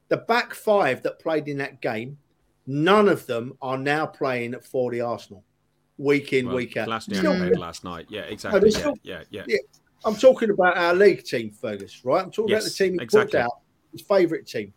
[0.08, 2.18] the back five that played in that game,
[2.66, 5.44] none of them are now playing for the Arsenal
[5.98, 6.88] week in, well, week out.
[6.88, 8.70] Last last night, yeah, exactly.
[8.70, 9.58] Yeah, still, yeah, yeah, yeah,
[10.04, 12.04] I'm talking about our league team, Fergus.
[12.04, 12.22] Right?
[12.22, 13.40] I'm talking yes, about the team he exactly.
[13.40, 13.52] out,
[13.92, 14.72] his favourite team.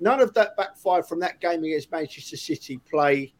[0.00, 3.32] None of that back five from that game against Manchester City play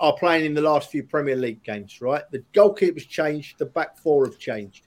[0.00, 2.00] are playing in the last few Premier League games.
[2.00, 2.22] Right?
[2.30, 4.86] The goalkeepers changed, the back four have changed.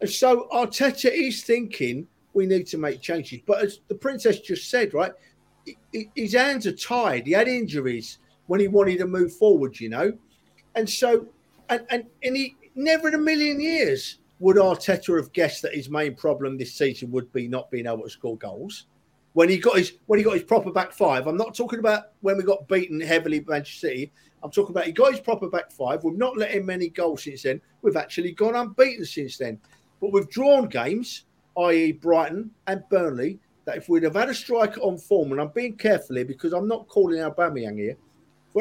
[0.00, 3.40] And so Arteta is thinking we need to make changes.
[3.46, 5.12] But as the princess just said, right,
[6.14, 7.26] his hands are tied.
[7.26, 10.12] He had injuries when he wanted to move forward, you know.
[10.74, 11.26] And so,
[11.68, 15.90] and, and, and he never in a million years would Arteta have guessed that his
[15.90, 18.86] main problem this season would be not being able to score goals.
[19.34, 22.12] When he got his when he got his proper back five, I'm not talking about
[22.20, 24.12] when we got beaten heavily by Manchester City.
[24.42, 26.02] I'm talking about he got his proper back five.
[26.02, 27.60] We've not let in many goals since then.
[27.82, 29.60] We've actually gone unbeaten since then.
[30.00, 31.26] But we've drawn games,
[31.58, 35.50] i.e., Brighton and Burnley, that if we'd have had a striker on form, and I'm
[35.54, 37.96] being careful here because I'm not calling Aubameyang here,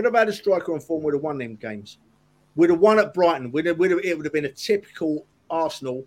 [0.06, 1.97] have had a striker on form, we'd have won them games.
[2.56, 3.52] We'd have won at Brighton.
[3.52, 6.06] We'd have, we'd have, it would have been a typical Arsenal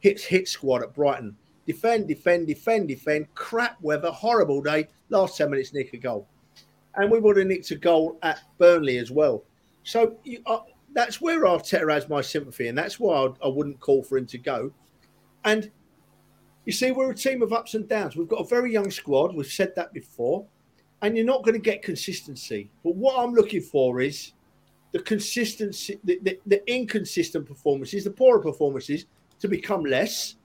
[0.00, 1.36] hit hit squad at Brighton.
[1.66, 3.34] Defend, defend, defend, defend.
[3.34, 4.88] Crap weather, horrible day.
[5.10, 6.26] Last 10 minutes, nick a goal.
[6.94, 9.44] And we would have nicked a goal at Burnley as well.
[9.82, 10.60] So you, uh,
[10.94, 14.18] that's where Arteta has my sympathy, and that's why I'd, I would not call for
[14.18, 14.72] him to go.
[15.44, 15.70] And
[16.64, 18.16] you see, we're a team of ups and downs.
[18.16, 19.34] We've got a very young squad.
[19.34, 20.46] We've said that before,
[21.02, 22.70] and you're not going to get consistency.
[22.82, 24.32] But what I'm looking for is
[24.92, 29.06] the consistency, the, the, the inconsistent performances, the poorer performances
[29.40, 30.36] to become less,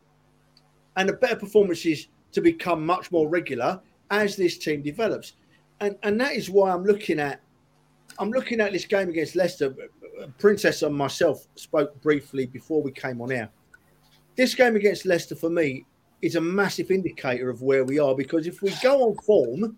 [0.96, 3.80] and the better performances to become much more regular
[4.12, 5.34] as this team develops.
[5.80, 7.42] And and that is why I'm looking at
[8.20, 9.74] I'm looking at this game against Leicester.
[10.38, 13.50] Princess and myself spoke briefly before we came on air.
[14.36, 15.86] This game against Leicester for me
[16.22, 19.78] is a massive indicator of where we are because if we go on form,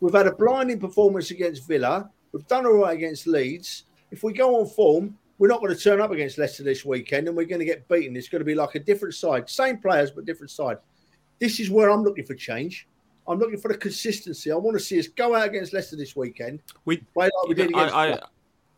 [0.00, 3.84] we've had a blinding performance against Villa, we've done all right against Leeds.
[4.10, 7.26] If we go on form, we're not going to turn up against Leicester this weekend
[7.28, 8.16] and we're going to get beaten.
[8.16, 10.78] It's going to be like a different side, same players but different side.
[11.40, 12.86] This is where I'm looking for change.
[13.26, 14.52] I'm looking for the consistency.
[14.52, 16.60] I want to see us go out against Leicester this weekend.
[16.84, 17.94] We play like we did against.
[17.94, 18.18] I, I,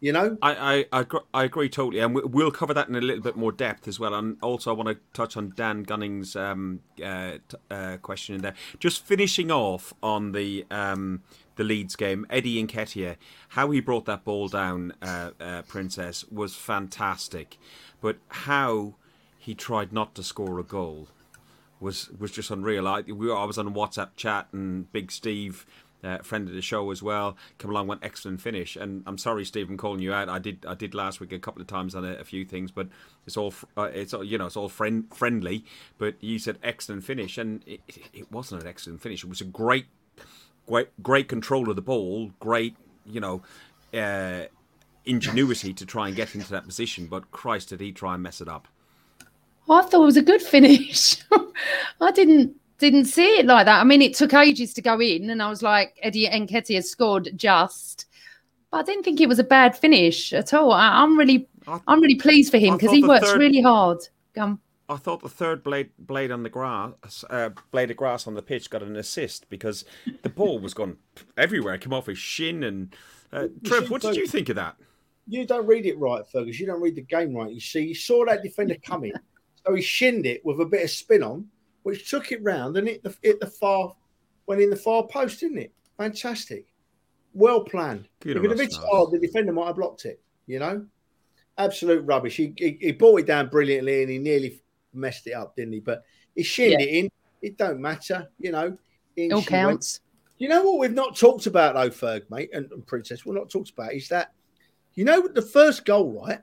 [0.01, 3.23] you know, I, I, I, I agree totally, and we'll cover that in a little
[3.23, 4.15] bit more depth as well.
[4.15, 7.39] And also, I want to touch on Dan Gunning's um, uh,
[7.71, 8.55] uh, question in there.
[8.79, 11.23] Just finishing off on the um,
[11.57, 13.17] the Leeds game, Eddie Nketiah,
[13.51, 17.59] how he brought that ball down, uh, uh, Princess, was fantastic.
[18.03, 18.97] But how
[19.39, 21.09] he tried not to score a goal
[21.81, 22.87] was was just unreal.
[22.87, 25.65] I, we, I was on WhatsApp chat, and Big Steve
[26.05, 27.37] uh, friend of the show as well.
[27.59, 28.77] Come along, went excellent finish.
[28.77, 30.29] And I'm sorry, Steve, I'm calling you out.
[30.29, 32.71] I did I did last week a couple of times on a, a few things,
[32.71, 32.89] but
[33.27, 35.65] it's all uh, it's all, you know it's all friend friendly.
[35.99, 37.81] But you said excellent finish, and it,
[38.13, 39.25] it wasn't an excellent finish.
[39.25, 39.87] It was a great
[40.67, 43.43] great great control of the ball, great you know.
[43.95, 44.47] Uh,
[45.07, 48.41] ingenuity to try and get into that position, but Christ, did he try and mess
[48.41, 48.67] it up?
[49.69, 51.17] I thought it was a good finish.
[52.01, 53.81] I didn't didn't see it like that.
[53.81, 57.31] I mean, it took ages to go in, and I was like, Eddie Nketiah scored
[57.37, 58.07] just,
[58.71, 60.73] but I didn't think it was a bad finish at all.
[60.73, 63.99] I, am really, I, am really pleased for him because he works third, really hard.
[64.37, 68.35] Um, I thought the third blade blade on the grass, uh, blade of grass on
[68.35, 69.85] the pitch, got an assist because
[70.23, 70.99] the ball was gone
[71.37, 71.75] everywhere.
[71.75, 72.63] It came off his shin.
[72.63, 72.95] And
[73.33, 74.77] uh, Trev, what did you think of that?
[75.27, 76.61] You don't read it right, Fergus.
[76.61, 77.53] You don't read the game right.
[77.53, 79.13] You see, you saw that defender coming,
[79.67, 81.49] so he shinned it with a bit of spin on
[81.87, 83.95] which took it round and hit the, hit the far,
[84.49, 85.73] went in the far post, didn't it?
[85.97, 86.67] Fantastic.
[87.33, 88.09] Well planned.
[88.19, 90.85] Good if it had been hard, the defender might have blocked it, you know?
[91.57, 92.35] Absolute rubbish.
[92.35, 94.61] He, he, he brought it down brilliantly and he nearly
[94.93, 95.79] messed it up, didn't he?
[95.79, 96.03] But
[96.35, 96.87] he shinned yeah.
[96.87, 97.11] it in.
[97.41, 98.77] It don't matter, you know.
[99.17, 100.01] In All counts.
[100.01, 100.41] Went.
[100.41, 103.49] You know what we've not talked about though, Ferg, mate, and, and Princess, we're not
[103.49, 104.33] talked about is that,
[104.95, 106.41] you know, the first goal, right?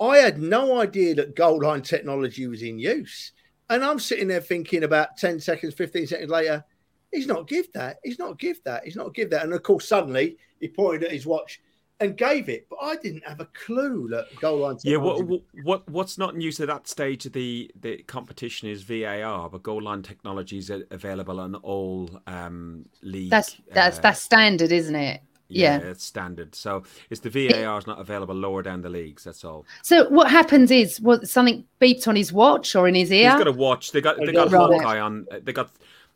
[0.00, 3.34] I had no idea that goal line technology was in use.
[3.70, 6.64] And I'm sitting there thinking about 10 seconds, 15 seconds later,
[7.12, 7.98] he's not give that.
[8.02, 8.84] He's not give that.
[8.84, 9.44] He's not give that.
[9.44, 11.60] And of course, suddenly he pointed at his watch
[12.00, 14.76] and gave it, but I didn't have a clue that goal line.
[14.84, 15.20] Yeah, what,
[15.64, 19.82] what what's not news at that stage of the the competition is VAR, but goal
[19.82, 23.30] line technology is available on all um, leagues.
[23.30, 25.22] That's that's uh, that's standard, isn't it?
[25.48, 26.54] Yeah, yeah, it's standard.
[26.54, 29.24] So it's the VAR is not available lower down the leagues.
[29.24, 29.64] That's all.
[29.82, 33.30] So what happens is, what something beeps on his watch or in his ear?
[33.30, 33.92] He's got a watch.
[33.92, 35.26] They got they got Hawkeye on.
[35.30, 35.70] Uh, they got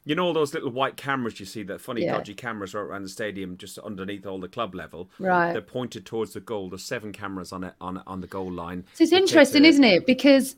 [0.04, 2.16] you know all those little white cameras you see, that funny yeah.
[2.16, 5.08] dodgy cameras right around the stadium, just underneath all the club level.
[5.18, 5.52] Right.
[5.52, 6.68] They're pointed towards the goal.
[6.68, 8.84] There's seven cameras on it on on the goal line.
[8.94, 10.06] So it's interesting, isn't it?
[10.06, 10.56] Because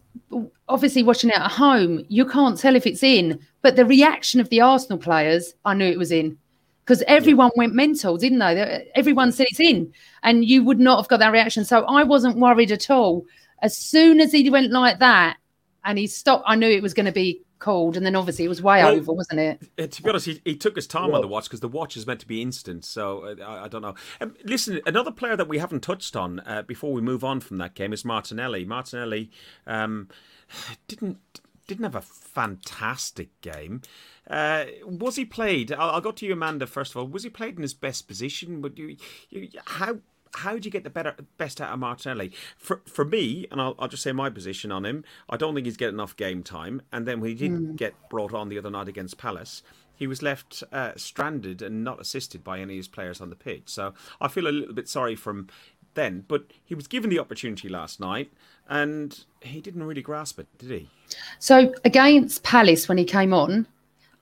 [0.68, 4.48] obviously watching it at home, you can't tell if it's in, but the reaction of
[4.48, 6.38] the Arsenal players, I knew it was in.
[6.84, 7.60] Because everyone yeah.
[7.60, 8.90] went mental, didn't they?
[8.94, 9.92] Everyone said it's in,
[10.22, 11.64] and you would not have got that reaction.
[11.64, 13.24] So I wasn't worried at all.
[13.62, 15.38] As soon as he went like that,
[15.84, 18.48] and he stopped, I knew it was going to be called, and then obviously it
[18.48, 19.62] was way well, over, wasn't it?
[19.78, 21.68] Uh, to be honest, he, he took his time well, on the watch because the
[21.68, 22.84] watch is meant to be instant.
[22.84, 23.94] So uh, I, I, don't know.
[24.20, 27.56] Um, listen, another player that we haven't touched on uh, before we move on from
[27.58, 28.64] that game is Martinelli.
[28.64, 29.30] Martinelli
[29.66, 30.08] um,
[30.88, 33.82] didn't didn't have a fantastic game.
[34.28, 35.72] Uh, was he played?
[35.72, 36.66] I'll, I'll, go to you, Amanda.
[36.66, 38.62] First of all, was he played in his best position?
[38.62, 38.96] Would you,
[39.30, 39.98] you how
[40.36, 42.32] how do you get the better best out of Martinelli?
[42.56, 45.04] For for me, and I'll, I'll just say my position on him.
[45.28, 46.82] I don't think he's getting enough game time.
[46.92, 47.76] And then when he did mm.
[47.76, 49.62] get brought on the other night against Palace,
[49.94, 53.36] he was left uh, stranded and not assisted by any of his players on the
[53.36, 53.64] pitch.
[53.66, 55.48] So I feel a little bit sorry from
[55.94, 56.24] then.
[56.26, 58.32] But he was given the opportunity last night,
[58.68, 60.90] and he didn't really grasp it, did he?
[61.38, 63.66] So against Palace, when he came on,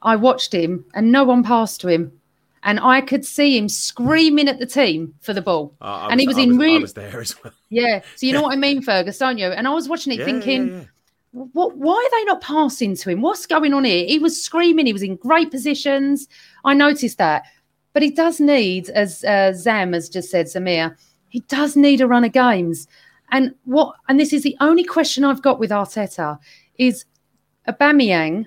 [0.02, 2.20] I watched him, and no one passed to him
[2.64, 5.74] and I could see him screaming at the team for the ball.
[5.80, 7.52] Uh, and he was, in really, I was there as well.
[7.70, 9.46] Yeah, so you know what I mean, Fergus, don't you?
[9.46, 10.74] And I was watching it yeah, thinking, yeah,
[11.32, 11.44] yeah.
[11.52, 11.76] what?
[11.76, 13.22] Why are they not passing to him?
[13.22, 14.06] What's going on here?
[14.06, 14.86] He was screaming.
[14.86, 16.28] He was in great positions.
[16.64, 17.44] I noticed that,
[17.94, 20.96] but he does need, as uh, Zam has just said, Samir,
[21.28, 22.86] he does need a run of games.
[23.32, 23.96] And what?
[24.08, 26.38] And this is the only question I've got with Arteta
[26.78, 27.04] is
[27.66, 28.46] Aubameyang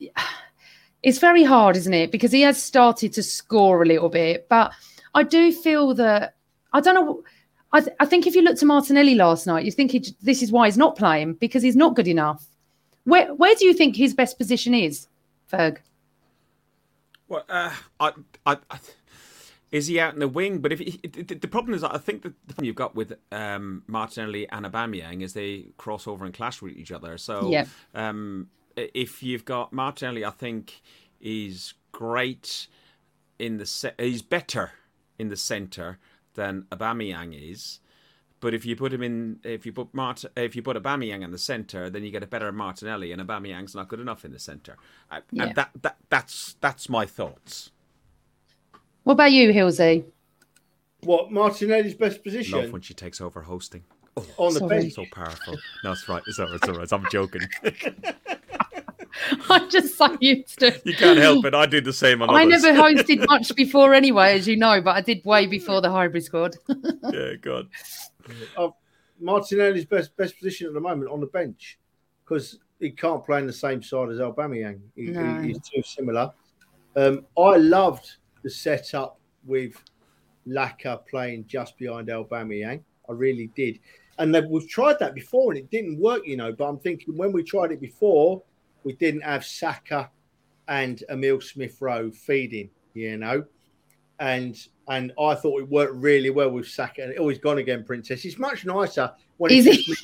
[1.02, 2.10] it's very hard, isn't it?
[2.10, 4.72] Because he has started to score a little bit, but
[5.14, 6.36] I do feel that
[6.72, 7.22] I don't know.
[7.72, 10.42] I, th- I think if you look to Martinelli last night, you think he, this
[10.42, 12.46] is why he's not playing because he's not good enough.
[13.04, 15.08] Where where do you think his best position is,
[15.52, 15.78] Ferg?
[17.28, 18.12] Well, uh, I,
[18.46, 18.78] I, I,
[19.74, 20.60] is he out in the wing?
[20.60, 24.48] But if he, the, problem is, I think the problem you've got with um, Martinelli
[24.48, 27.18] and Aubameyang is they cross over and clash with each other.
[27.18, 27.66] So, yeah.
[27.92, 30.80] um, if you've got Martinelli, I think
[31.20, 32.68] is great
[33.40, 34.70] in the se- he's better
[35.18, 35.98] in the centre
[36.34, 37.80] than Aubameyang is.
[38.38, 41.32] But if you put him in, if you put Mart, if you put Aubameyang in
[41.32, 44.38] the centre, then you get a better Martinelli, and Aubameyang's not good enough in the
[44.38, 44.76] centre.
[45.10, 45.46] Yeah.
[45.46, 47.72] And that, that that's that's my thoughts.
[49.04, 50.04] What about you, Hilsey?
[51.02, 52.58] What Martinelli's best position?
[52.58, 53.84] Love when she takes over hosting.
[54.16, 55.56] Oh, on the bench, so powerful.
[55.82, 56.22] No, it's right.
[56.26, 56.54] It's all right.
[56.54, 56.92] It's all right.
[56.92, 57.42] I'm joking.
[59.50, 60.80] I'm just so used to.
[60.84, 61.54] You can't help it.
[61.54, 62.30] I do the same on.
[62.30, 65.90] I never hosted much before, anyway, as you know, but I did way before the
[65.90, 66.56] hybrid squad.
[67.12, 67.68] yeah, God.
[68.56, 68.68] Uh,
[69.20, 71.78] Martinelli's best best position at the moment on the bench
[72.24, 74.80] because he can't play on the same side as Aubameyang.
[74.96, 75.42] He, no.
[75.42, 76.32] he, he's too similar.
[76.96, 79.82] Um, I loved the setup with
[80.46, 82.80] Laka playing just behind Aubameyang.
[83.08, 83.80] I really did.
[84.18, 86.52] And we've tried that before and it didn't work, you know.
[86.52, 88.42] But I'm thinking when we tried it before,
[88.84, 90.10] we didn't have Saka
[90.68, 93.44] and Emil Smith Rowe feeding, you know.
[94.20, 97.02] And and I thought it worked really well with Saka.
[97.02, 98.24] And oh, he's gone again, Princess.
[98.24, 99.96] It's much nicer when he's.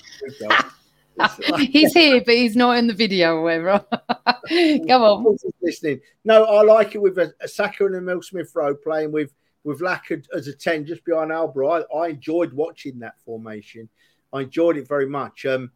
[1.58, 3.84] he's here, but he's not in the video or whatever.
[4.88, 5.36] Come on.
[5.62, 6.00] Listening.
[6.24, 9.32] No, I like it with a, a Saka and a Emil Smith Rowe playing with
[9.64, 11.84] with Lack as a 10 just behind Auba.
[11.92, 13.90] I, I, enjoyed watching that formation.
[14.32, 15.44] I enjoyed it very much.
[15.44, 15.70] Um,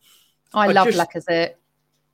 [0.55, 1.55] I, I love just, Lacazette.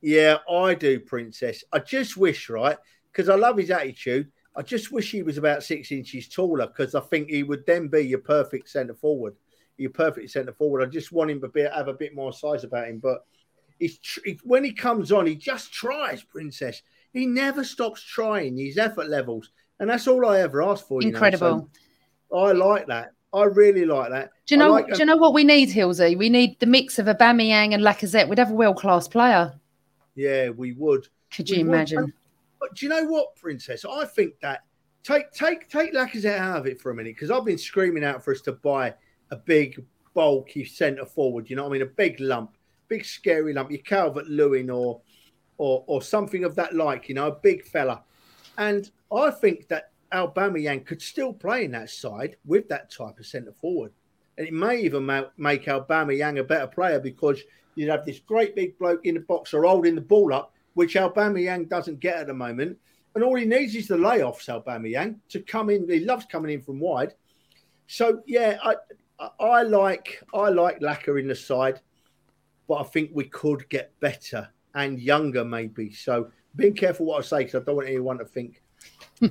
[0.01, 1.63] Yeah, I do, Princess.
[1.71, 2.77] I just wish, right?
[3.11, 4.31] Because I love his attitude.
[4.55, 7.87] I just wish he was about six inches taller because I think he would then
[7.87, 9.35] be your perfect centre forward.
[9.81, 10.83] Your perfect centre forward.
[10.83, 12.99] I just want him to be, have a bit more size about him.
[12.99, 13.25] But
[13.79, 16.81] he's, he, when he comes on, he just tries, Princess.
[17.13, 19.49] He never stops trying his effort levels.
[19.79, 21.01] And that's all I ever ask for.
[21.01, 21.69] Incredible.
[22.29, 23.13] So I like that.
[23.33, 24.31] I really like that.
[24.45, 24.71] Do you know?
[24.71, 26.17] Like do you know what we need, Hilsey?
[26.17, 28.27] We need the mix of Aubameyang and Lacazette.
[28.27, 29.53] We'd have a world class player.
[30.15, 31.07] Yeah, we would.
[31.33, 32.01] Could you we imagine?
[32.01, 32.13] Would.
[32.59, 33.85] But do you know what, Princess?
[33.85, 34.63] I think that
[35.03, 38.23] take take take Lacazette out of it for a minute because I've been screaming out
[38.23, 38.93] for us to buy
[39.31, 41.49] a big, bulky centre forward.
[41.49, 41.81] You know what I mean?
[41.83, 42.55] A big lump,
[42.87, 43.71] big scary lump.
[43.71, 45.01] Your Calvert Lewin or
[45.57, 47.09] or or something of that like.
[47.09, 48.03] You know, a big fella.
[48.57, 53.25] And I think that Aubameyang could still play in that side with that type of
[53.25, 53.93] centre forward,
[54.37, 57.41] and it may even ma- make Aubameyang a better player because
[57.75, 60.95] you'd have this great big bloke in the box or holding the ball up, which
[60.95, 62.77] Aubameyang doesn't get at the moment.
[63.15, 65.89] And all he needs is the layoffs, Aubameyang, to come in.
[65.89, 67.13] He loves coming in from wide.
[67.87, 68.75] So yeah, I
[69.39, 71.79] I like I like Laka in the side,
[72.67, 75.91] but I think we could get better and younger maybe.
[75.93, 78.61] So being careful what I say because I don't want anyone to think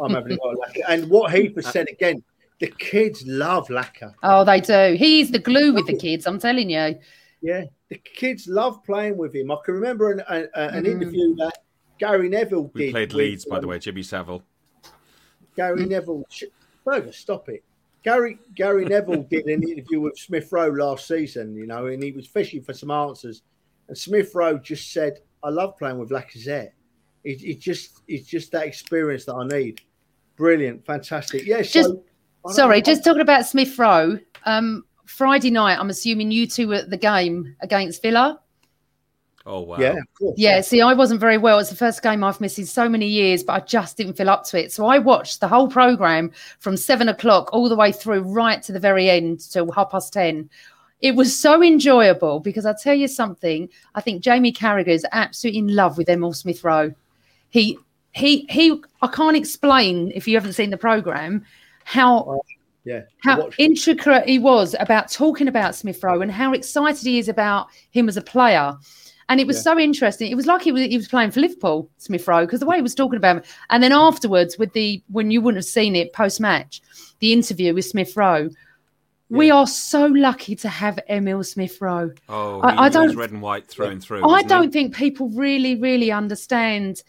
[0.00, 0.80] I'm having a go at Laka.
[0.88, 2.22] And what he said again,
[2.60, 4.14] the kids love Laka.
[4.22, 4.94] Oh, they do.
[4.96, 6.26] He's the glue with the kids.
[6.26, 6.96] I'm telling you.
[7.42, 9.50] Yeah, the kids love playing with him.
[9.50, 10.88] I can remember an, a, an Mm.
[10.88, 11.54] interview that
[11.98, 12.74] Gary Neville did.
[12.74, 12.92] We did.
[12.92, 14.42] played with, Leeds, by the way, Jimmy Savile.
[15.56, 16.24] Gary Neville.
[16.30, 16.44] Sh-
[16.84, 17.64] Burger, stop it.
[18.02, 22.12] Gary Gary Neville did an interview with Smith Rowe last season, you know, and he
[22.12, 23.42] was fishing for some answers.
[23.88, 26.70] And Smith Rowe just said, "I love playing with Lacazette.
[27.24, 29.82] It, it just it's just that experience that I need.
[30.36, 31.44] Brilliant, fantastic.
[31.44, 31.62] Yeah.
[31.62, 32.04] Just- so,
[32.48, 32.82] Sorry, know.
[32.82, 34.18] just talking about Smith Rowe.
[34.44, 38.40] Um, Friday night, I'm assuming you two were at the game against Villa.
[39.52, 39.78] Oh, wow.
[39.80, 40.34] yeah, of course.
[40.38, 41.58] Yeah, see, I wasn't very well.
[41.58, 44.30] It's the first game I've missed in so many years, but I just didn't feel
[44.30, 44.70] up to it.
[44.70, 46.30] So I watched the whole program
[46.60, 50.12] from seven o'clock all the way through right to the very end till half past
[50.12, 50.48] 10.
[51.00, 55.58] It was so enjoyable because I tell you something, I think Jamie Carragher is absolutely
[55.58, 56.94] in love with Emil Smith Rowe.
[57.48, 57.76] He,
[58.12, 61.44] he, he, I can't explain if you haven't seen the program
[61.84, 62.42] how oh,
[62.84, 63.02] yeah.
[63.22, 67.68] How intricate he was about talking about Smith Rowe and how excited he is about
[67.90, 68.74] him as a player.
[69.30, 69.62] And it was Yeah.
[69.72, 70.30] so interesting.
[70.30, 72.76] It was like he was, he was playing for Liverpool, Smith Rowe, because the way
[72.76, 73.42] he was talking about him.
[73.70, 76.82] And then afterwards, with the when you wouldn't have seen it post match,
[77.20, 78.50] the interview with Smith Rowe.
[79.32, 82.10] We are so lucky to have Emil Smith Rowe.
[82.28, 84.22] Oh, I- I don't- red and white through and through.
[84.28, 84.48] I isn't he?
[84.48, 87.04] don't think people really, really understand.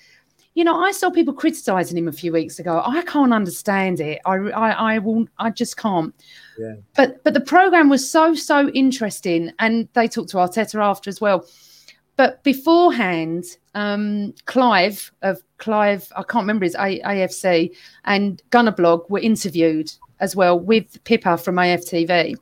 [0.53, 2.83] You know, I saw people criticizing him a few weeks ago.
[2.85, 4.19] I can't understand it.
[4.23, 5.25] I, I, I will.
[5.39, 6.13] I just can't.
[6.59, 6.75] Yeah.
[6.95, 11.19] But, but the program was so, so interesting, and they talked to Arteta after as
[11.21, 11.45] well.
[12.21, 19.17] But beforehand, um, Clive of Clive, I can't remember his A- AFC, and Gunnerblog were
[19.17, 22.35] interviewed as well with Pippa from AFTV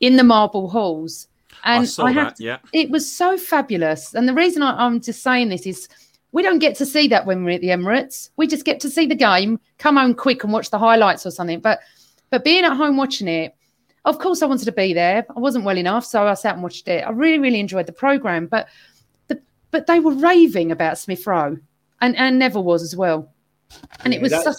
[0.00, 1.28] in the Marble Halls.
[1.62, 2.56] And I saw have that, yeah.
[2.72, 4.14] it was so fabulous.
[4.14, 5.90] And the reason I, I'm just saying this is
[6.32, 8.30] we don't get to see that when we're at the Emirates.
[8.38, 11.30] We just get to see the game, come home quick and watch the highlights or
[11.32, 11.60] something.
[11.60, 11.80] But
[12.30, 13.54] but being at home watching it,
[14.06, 15.26] of course I wanted to be there.
[15.36, 17.06] I wasn't well enough, so I sat and watched it.
[17.06, 18.46] I really, really enjoyed the program.
[18.46, 18.68] But
[19.72, 21.58] but they were raving about Smith Rowe.
[22.00, 23.32] And and Neville was as well.
[24.04, 24.56] And Yeah, it was such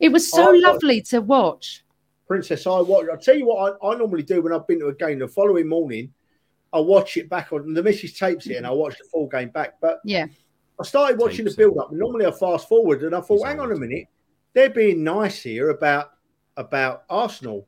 [0.00, 1.84] it was so I watched- lovely to watch.
[2.26, 3.06] Princess, I watch.
[3.10, 5.18] I'll tell you what I, I normally do when I've been to a game.
[5.18, 6.12] The following morning,
[6.72, 9.48] I watch it back on the missus tapes it, and I watch the full game
[9.48, 9.74] back.
[9.80, 10.26] But Yeah.
[10.78, 11.92] I started watching Tapes the build up.
[11.92, 14.06] Normally, I fast forward, and I thought, hang on a minute,
[14.54, 16.12] they're being nice here about
[16.56, 17.66] about Arsenal,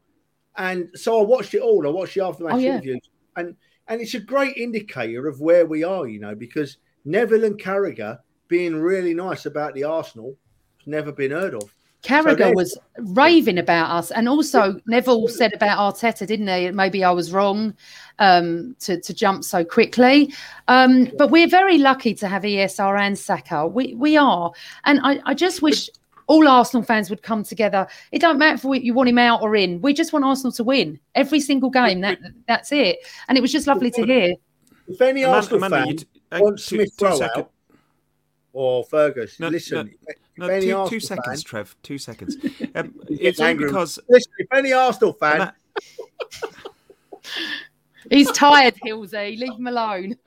[0.57, 1.87] and so I watched it all.
[1.87, 2.73] I watched the aftermatch Oh, yeah.
[2.75, 3.01] interviews,
[3.37, 3.55] and
[3.93, 8.19] and it's a great indicator of where we are, you know, because Neville and Carragher
[8.49, 10.35] being really nice about the Arsenal
[10.79, 11.75] has never been heard of.
[12.03, 16.71] Carragher there's- was raving about us, and also Neville said about Arteta, didn't he?
[16.71, 17.75] Maybe I was wrong
[18.19, 20.33] um, to to jump so quickly,
[20.69, 23.67] um, but we're very lucky to have ESR and Saka.
[23.67, 24.53] We we are,
[24.85, 25.91] and I, I just wish
[26.33, 27.87] all Arsenal fans would come together.
[28.11, 29.83] It don't matter if you want him out or in.
[29.83, 32.01] We just want Arsenal to win every single game.
[32.01, 32.19] That
[32.49, 33.01] that's it.
[33.29, 34.35] And it was just lovely to hear.
[34.89, 37.43] If any Amanda- Arsenal Amanda, fan you t- uh, wants two- Smith two Rowe second-
[37.43, 37.53] out
[38.55, 39.89] or Fergus, No, listen.
[40.09, 41.77] if No, any two, Arsenal two fan- seconds, Trev.
[41.83, 42.37] Two seconds.
[42.75, 43.67] Um, it's only angry.
[43.67, 45.55] because Listen, if any Arsenal fan, Ama-
[48.11, 49.39] He's tired, Hilsey.
[49.39, 50.17] Leave him alone.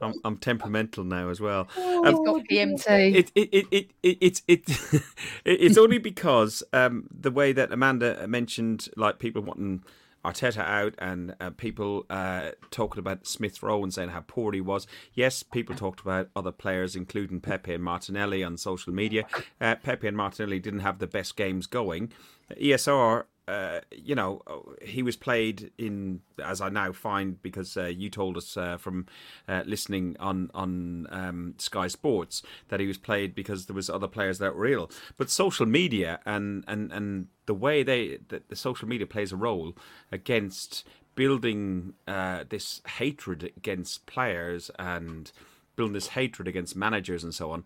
[0.00, 1.68] I'm, I'm temperamental now as well.
[2.04, 3.18] He's Um, got PMT.
[3.18, 5.02] it, it, it, it, it, it's it, it,
[5.44, 9.82] it's only because um, the way that Amanda mentioned, like people wanting
[10.24, 14.60] Arteta out and uh, people uh, talking about Smith Rowe and saying how poor he
[14.60, 14.86] was.
[15.14, 19.24] Yes, people talked about other players, including Pepe and Martinelli, on social media.
[19.60, 22.12] Uh, Pepe and Martinelli didn't have the best games going.
[22.60, 23.24] ESR.
[23.48, 24.42] Uh, you know,
[24.82, 29.06] he was played in, as I now find, because uh, you told us uh, from
[29.48, 34.08] uh, listening on on um, Sky Sports that he was played because there was other
[34.08, 34.90] players that were ill.
[35.16, 39.36] But social media and and and the way they that the social media plays a
[39.36, 39.76] role
[40.10, 40.84] against
[41.14, 45.32] building uh, this hatred against players and
[45.74, 47.64] building this hatred against managers and so on.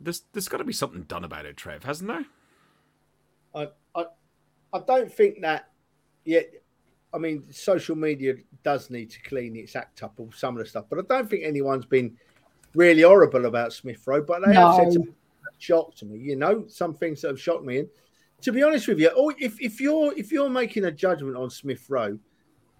[0.00, 2.26] There's there's got to be something done about it, Trev, hasn't there?
[3.54, 3.68] I,
[4.72, 5.70] I, don't think that
[6.24, 6.50] yet.
[7.14, 10.68] I mean, social media does need to clean its act up of some of the
[10.68, 12.16] stuff, but I don't think anyone's been
[12.74, 14.22] really horrible about Smith Rowe.
[14.22, 14.92] But they have said No.
[14.92, 15.14] some
[15.58, 16.18] shocked me.
[16.18, 17.78] You know, some things that have shocked me.
[17.78, 17.88] And
[18.42, 21.50] to be honest with you, or if, if you're if you're making a judgment on
[21.50, 22.18] Smith Rowe,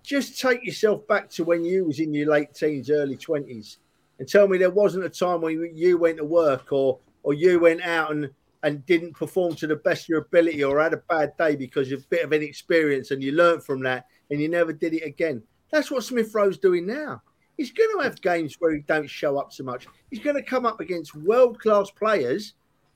[0.03, 3.79] just take yourself back to when you was in your late teens, early twenties,
[4.19, 7.59] and tell me there wasn't a time when you went to work or or you
[7.59, 8.31] went out and
[8.67, 11.93] and didn't perform to the best of your ability or had a bad day because
[11.93, 15.05] of a bit of inexperience and you learned from that and you never did it
[15.05, 15.41] again.
[15.71, 17.23] That's what Smith Rowe's doing now.
[17.57, 19.87] He's going to have games where he don't show up so much.
[20.11, 22.55] He's going to come up against world class players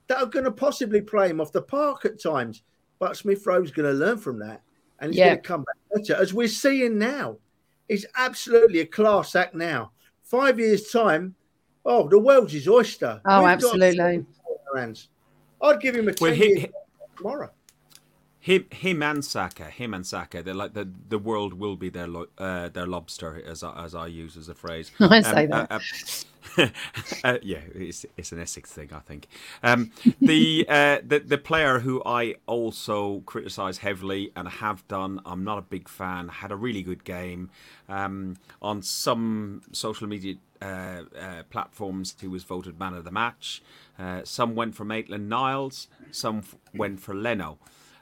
[0.09, 2.65] that are going to possibly play him off the park at times.
[2.99, 4.63] But Smith Rowe's going to learn from that
[4.99, 5.27] and he's yeah.
[5.27, 7.37] going to come back better, as we're seeing now.
[7.87, 9.93] He's absolutely a class act now.
[10.25, 11.37] Five years' time,
[11.85, 13.21] oh, the world's his oyster.
[13.25, 14.27] Oh, We've absolutely.
[15.63, 16.67] I'd give him a 10 well, he,
[17.17, 17.51] tomorrow.
[18.41, 22.09] Him, him and Saka, him and Saka, they're like the the world will be their
[22.39, 24.91] uh, their lobster, as I, as I use as a phrase.
[25.01, 25.71] I um, say that.
[25.71, 25.79] Uh,
[27.25, 29.29] uh, yeah, it's it's an Essex thing, I think.
[29.63, 35.45] Um, the uh, the the player who I also criticise heavily and have done, I'm
[35.45, 36.29] not a big fan.
[36.29, 37.51] Had a really good game
[37.89, 42.17] um, on some social media uh, uh, platforms.
[42.21, 43.63] He was voted man of the match.
[43.99, 45.89] Uh, some went for Maitland Niles.
[46.11, 47.59] Some f- went for Leno.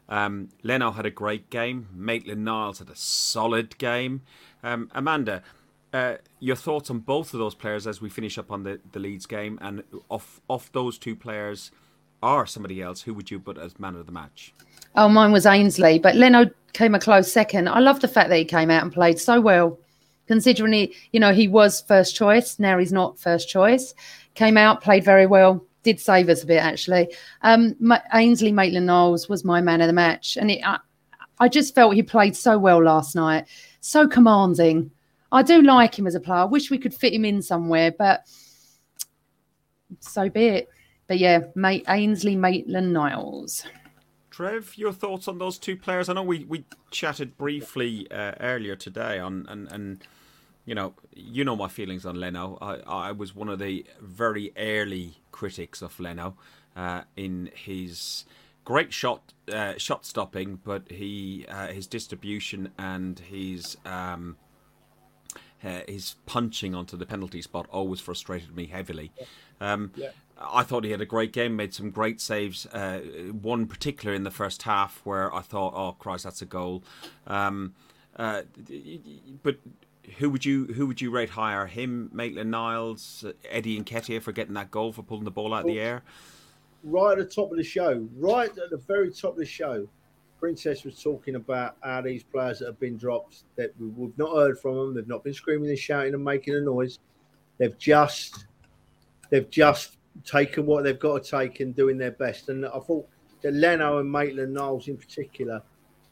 [0.09, 1.89] Um, Leno had a great game.
[1.93, 4.23] Maitland Niles had a solid game.
[4.63, 5.43] Um, Amanda,
[5.93, 8.99] uh, your thoughts on both of those players as we finish up on the, the
[8.99, 11.71] Leeds game, and off off those two players,
[12.23, 14.55] are somebody else, who would you put as man of the match?
[14.97, 17.69] Oh, mine was Ainsley, but Leno came a close second.
[17.69, 19.79] I love the fact that he came out and played so well,
[20.27, 22.59] considering he, you know, he was first choice.
[22.59, 23.95] Now he's not first choice.
[24.35, 27.09] Came out, played very well did save us a bit actually.
[27.43, 27.75] Um,
[28.13, 30.79] Ainsley Maitland Niles was my man of the match, and it, I,
[31.41, 33.47] I just felt he played so well last night,
[33.81, 34.91] so commanding.
[35.31, 36.41] I do like him as a player.
[36.41, 38.23] I wish we could fit him in somewhere, but
[40.01, 40.69] so be it.
[41.07, 43.65] But yeah, mate, Ainsley Maitland Niles.
[44.31, 46.09] Trev, your thoughts on those two players?
[46.09, 50.07] I know we, we chatted briefly uh, earlier today on and and
[50.65, 52.57] you know you know my feelings on Leno.
[52.61, 56.37] I I was one of the very early critics of Leno
[56.77, 58.27] uh, in his
[58.65, 64.37] great shot uh, shot stopping, but he uh, his distribution and his um,
[65.65, 69.13] uh, his punching onto the penalty spot always frustrated me heavily.
[69.61, 70.11] Um, yeah.
[70.41, 72.67] I thought he had a great game, made some great saves.
[72.67, 73.01] Uh,
[73.41, 76.85] one particular in the first half where I thought, "Oh Christ, that's a goal."
[77.27, 77.75] Um,
[78.17, 78.43] uh,
[79.43, 79.57] but
[80.19, 81.67] who would you who would you rate higher?
[81.67, 85.63] Him, Maitland Niles, Eddie and Nketiah for getting that goal for pulling the ball out
[85.63, 86.03] of the air.
[86.85, 89.89] Right at the top of the show, right at the very top of the show,
[90.39, 94.59] Princess was talking about how these players that have been dropped that we've not heard
[94.59, 94.95] from them.
[94.95, 96.99] They've not been screaming and shouting and making a noise.
[97.59, 98.47] They've just
[99.31, 102.49] they've just taken what they've got to take and doing their best.
[102.49, 103.09] And I thought
[103.43, 105.63] that Leno and Maitland Niles in particular,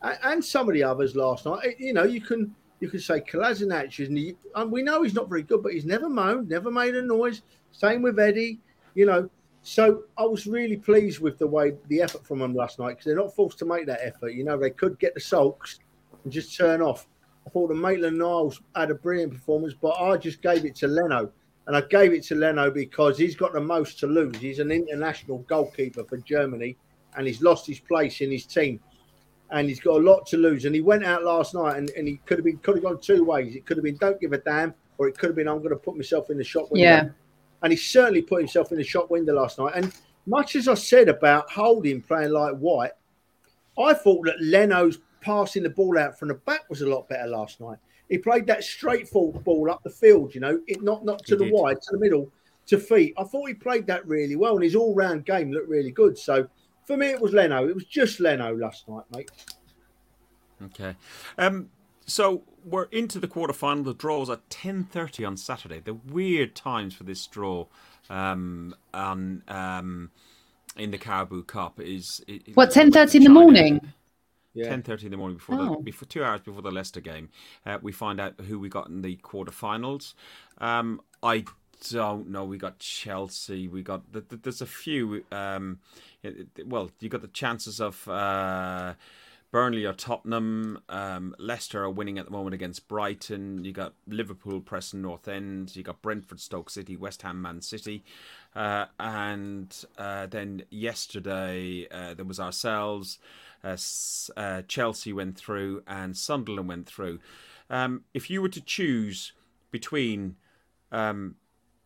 [0.03, 3.21] and some of the others last night, eh, you know, you can you can say
[3.21, 6.49] Kolasinac is, and, and um, we know he's not very good, but he's never moaned,
[6.49, 7.43] never made a noise.
[7.73, 8.59] Same with Eddie,
[8.95, 9.31] you know.
[9.67, 13.07] So I was really pleased with the way the effort from them last night because
[13.07, 14.29] they're not forced to make that effort.
[14.29, 15.81] You know, they could get the sulks
[16.23, 17.09] and just turn off.
[17.45, 20.87] I thought the Maitland Niles had a brilliant performance, but I just gave it to
[20.87, 21.33] Leno.
[21.67, 24.37] And I gave it to Leno because he's got the most to lose.
[24.37, 26.77] He's an international goalkeeper for Germany
[27.17, 28.79] and he's lost his place in his team
[29.51, 30.65] and he's got a lot to lose.
[30.65, 33.01] And he went out last night, and, and he could have been could have gone
[33.01, 33.57] two ways.
[33.57, 35.71] It could have been don't give a damn, or it could have been I'm going
[35.71, 36.89] to put myself in the shop window.
[36.89, 37.09] Yeah.
[37.63, 39.73] And he certainly put himself in the shop window last night.
[39.75, 39.93] And
[40.27, 42.93] much as I said about Holding playing like White,
[43.79, 47.27] I thought that Leno's passing the ball out from the back was a lot better
[47.27, 47.79] last night.
[48.09, 51.39] He played that straightforward ball up the field, you know, it not not to he
[51.39, 51.53] the did.
[51.53, 52.31] wide, to the middle,
[52.67, 53.15] to feet.
[53.19, 56.17] I thought he played that really well, and his all round game looked really good.
[56.17, 56.49] So
[56.85, 57.69] for me, it was Leno.
[57.69, 59.31] It was just Leno last night, mate.
[60.67, 60.95] Okay.
[61.37, 61.69] Um,
[62.07, 63.85] so we're into the quarterfinal.
[63.85, 65.81] The draw was at ten thirty on Saturday.
[65.81, 67.67] The weird times for this draw
[68.11, 70.11] um, on um,
[70.77, 73.81] in the Carabao Cup is it, what ten thirty in the morning.
[74.53, 74.71] Yeah.
[74.71, 75.77] Ten thirty in the morning before oh.
[75.77, 77.29] the before two hours before the Leicester game,
[77.65, 80.15] uh, we find out who we got in the quarterfinals.
[80.59, 81.45] Um, I
[81.91, 82.45] don't know.
[82.45, 83.69] We got Chelsea.
[83.69, 85.25] We got the, the, there's a few.
[85.31, 85.79] Um,
[86.65, 88.95] well, you got the chances of uh,
[89.57, 90.83] Burnley or Tottenham.
[90.91, 93.65] Um, Leicester are winning at the moment against Brighton.
[93.65, 95.75] You got Liverpool, Preston North End.
[95.75, 98.05] You got Brentford, Stoke City, West Ham, Man City.
[98.55, 103.19] Uh, and uh, then yesterday uh, there was ourselves.
[103.65, 103.79] Uh,
[104.37, 107.19] uh, Chelsea went through and Sunderland went through.
[107.71, 109.33] Um, if you were to choose
[109.71, 110.37] between
[110.93, 111.37] um,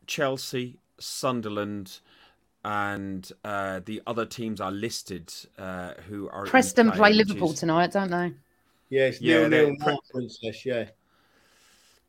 [0.09, 2.01] Chelsea, Sunderland,
[2.65, 7.61] and uh, the other teams are listed uh, who are Preston play which Liverpool is-
[7.61, 8.33] tonight, don't they?
[8.91, 10.67] Yeah, it's Yeah, nil they're nil Princess.
[10.67, 10.85] Yeah.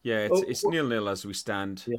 [0.03, 0.69] Yeah, it's, Oh, it's oh.
[0.69, 1.83] nil nil as we stand.
[1.87, 1.97] Yeah.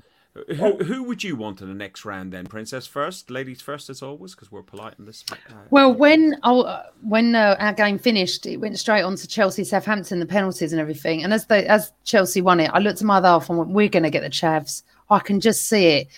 [0.56, 2.46] Who, who would you want in the next round then?
[2.46, 5.24] Princess first, ladies first, as always, because we're polite in this.
[5.30, 5.34] Uh,
[5.70, 9.62] Well, when oh, uh, when uh, our game finished, it went straight on to Chelsea,
[9.62, 11.22] Southampton, the penalties and everything.
[11.22, 13.70] And as they as Chelsea won it, I looked at my other half and went,
[13.72, 14.82] "We're going to get the chavs.
[15.10, 16.08] I can just see it.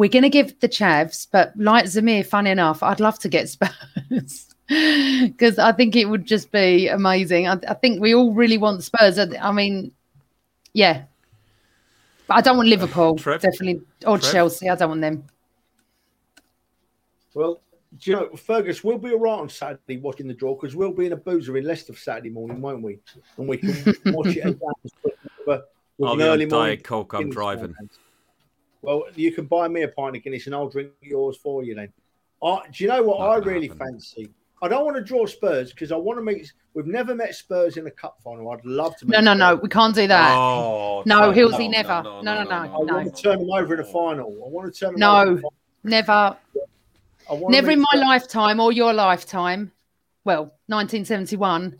[0.00, 3.48] We're going to give the chavs." But like Zamir, funny enough, I'd love to get
[3.48, 4.46] Spurs.
[4.70, 7.48] Because I think it would just be amazing.
[7.48, 9.18] I, I think we all really want Spurs.
[9.18, 9.90] I, I mean,
[10.74, 11.06] yeah,
[12.28, 13.16] but I don't want Liverpool.
[13.16, 13.40] Trev?
[13.40, 14.32] Definitely, or Trev?
[14.32, 14.68] Chelsea.
[14.68, 15.24] I don't want them.
[17.34, 17.60] Well,
[17.98, 20.92] do you know, Fergus, we'll be all right on Saturday watching the draw because we'll
[20.92, 23.00] be in a boozer in Leicester Saturday morning, won't we?
[23.36, 25.12] And we can watch it again with,
[25.44, 25.60] with
[26.00, 26.76] I'll an be on early morning.
[26.76, 27.14] Diet Coke.
[27.14, 27.74] I'm driving.
[27.74, 27.90] stand.
[28.82, 31.74] Well, you can buy me a pint of Guinness and I'll drink yours for you
[31.74, 31.92] then.
[32.42, 33.78] I, do you know what Not I really happen.
[33.92, 34.30] fancy?
[34.62, 36.52] I don't want to draw Spurs because I want to meet.
[36.74, 38.50] We've never met Spurs in a cup final.
[38.50, 39.06] I'd love to.
[39.06, 39.54] Meet No, no, no.
[39.56, 40.34] We can't do that.
[40.36, 42.02] Oh No, Trev, Hilsey, never.
[42.02, 42.78] No, No, no, no, I no.
[42.94, 44.26] want to turn them over in a final.
[44.44, 45.16] I want to turn them No.
[45.20, 45.30] over.
[45.38, 45.48] in a.
[45.82, 46.36] Never, I
[47.30, 48.00] want to never in my Spurs.
[48.02, 49.72] lifetime or your lifetime.
[50.24, 51.74] Well, 1971.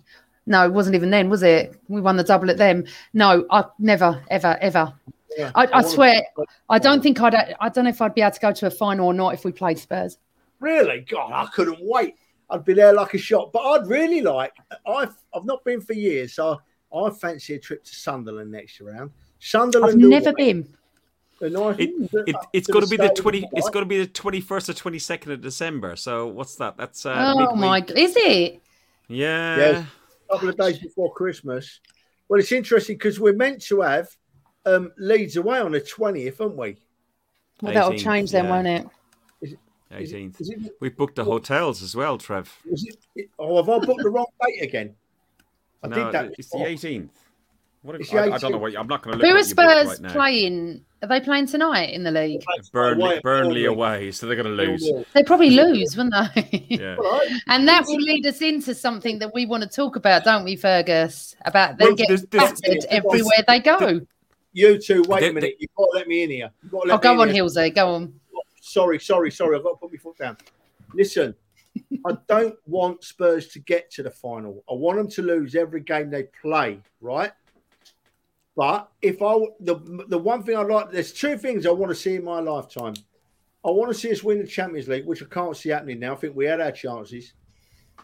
[0.46, 1.74] No, it wasn't even then, was it?
[1.88, 2.84] We won the double at them.
[3.12, 4.92] No, I never, ever, ever.
[5.39, 6.22] Yeah, I, I wanna- swear,
[6.68, 7.35] I don't think I'd.
[7.61, 9.45] I don't know if I'd be able to go to a final or not if
[9.45, 10.18] we played Spurs.
[10.59, 11.01] Really?
[11.09, 12.16] God, I couldn't wait.
[12.51, 13.53] I'd be there like a shot.
[13.53, 14.53] But I'd really like.
[14.87, 16.61] I've I've not been for years, so
[16.95, 19.12] I fancy a trip to Sunderland next round.
[19.39, 19.93] Sunderland.
[19.93, 20.68] I've never been.
[21.41, 21.91] a nice- It,
[22.26, 23.49] it, up it's to going to be the stadium, twenty.
[23.53, 23.72] It's right?
[23.72, 25.95] going to be the twenty first or twenty second of December.
[25.97, 26.76] So what's that?
[26.76, 27.57] That's uh, oh midweek.
[27.57, 27.81] my!
[27.83, 28.61] g- Is it?
[29.09, 29.57] Yeah.
[29.57, 29.87] Yes.
[30.28, 31.81] a couple of days before Christmas.
[32.28, 34.09] Well, it's interesting because we're meant to have
[34.67, 36.77] um, Leeds away on the twentieth, aren't we?
[37.63, 38.51] Well, that'll change then, yeah.
[38.51, 38.87] won't it?
[39.43, 39.59] Is it-
[39.93, 40.41] Eighteenth.
[40.41, 42.55] Is it, We've booked the hotels as well, Trev.
[42.71, 44.95] is it, oh, have I booked the wrong date again?
[45.83, 46.33] I no, did that.
[46.39, 47.13] it's the eighteenth.
[47.83, 48.61] What if, It's the I, I don't know 18th.
[48.61, 48.77] what.
[48.79, 50.13] I'm not going to look Who at are what you booked Spurs right now.
[50.13, 50.85] playing?
[51.03, 52.43] Are they playing tonight in the league?
[52.73, 53.65] Burnley, Away Burnley Burnley.
[53.65, 54.87] away, so they're going to lose.
[55.15, 56.67] They probably lose, wouldn't they?
[56.69, 56.97] Yeah.
[57.49, 60.57] And that will lead us into something that we want to talk about, don't we,
[60.57, 61.35] Fergus?
[61.47, 64.07] About them Well, getting there's- there's- battered there's- everywhere they go.
[64.53, 65.57] You two, wait They- a minute.
[65.59, 66.51] You've got to let me in here.
[66.62, 67.44] You've got to oh, let Oh, me go in on, here.
[67.44, 67.74] Hilsey.
[67.74, 68.20] Go on.
[68.61, 69.57] Sorry, sorry, sorry.
[69.57, 70.36] I've got to put my foot down.
[70.94, 71.34] Listen,
[72.07, 74.64] I don't want Spurs to get to the final.
[74.70, 77.32] I want them to lose every game they play, right?
[78.57, 81.94] But if I the the one thing I like, there's two things I want to
[81.96, 82.94] see in my lifetime.
[83.64, 86.12] I want to see us win the Champions League, which I can't see happening now.
[86.12, 87.34] I think we had our chances.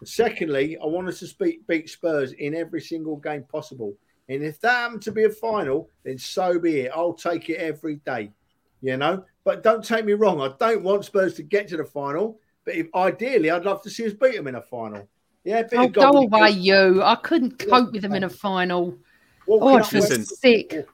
[0.05, 3.94] Secondly, I want us to beat, beat Spurs in every single game possible.
[4.29, 6.93] And if that happened to be a final, then so be it.
[6.95, 8.33] I'll take it every day,
[8.81, 9.24] you know.
[9.45, 10.41] But don't take me wrong.
[10.41, 12.41] I don't want Spurs to get to the final.
[12.64, 15.09] But if, ideally, I'd love to see us beat them in a final.
[15.45, 16.27] Yeah, bit Oh, of go gobbledygook.
[16.27, 17.03] away, you.
[17.05, 18.99] I couldn't cope with them in a final.
[19.47, 20.24] Walking Oh, up I'd feel Listen.
[20.24, 20.89] sick.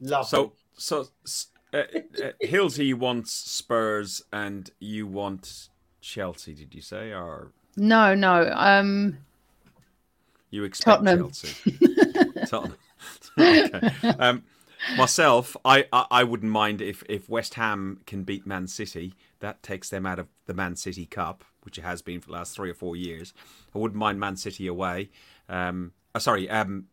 [0.00, 0.26] Lovely.
[0.26, 5.68] So, so s- uh, uh, Hilsey wants Spurs, and you want
[6.00, 6.54] Chelsea.
[6.54, 8.50] Did you say, or No, no.
[8.54, 9.18] Um,
[10.50, 11.30] you expect Tottenham.
[11.30, 11.72] Chelsea?
[12.46, 12.76] Tottenham.
[13.38, 13.90] okay.
[14.18, 14.42] Um,
[14.96, 19.14] myself, I, I I wouldn't mind if if West Ham can beat Man City.
[19.40, 22.32] That takes them out of the Man City Cup, which it has been for the
[22.34, 23.34] last three or four years.
[23.74, 25.10] I wouldn't mind Man City away.
[25.48, 26.86] Um, uh, sorry, um,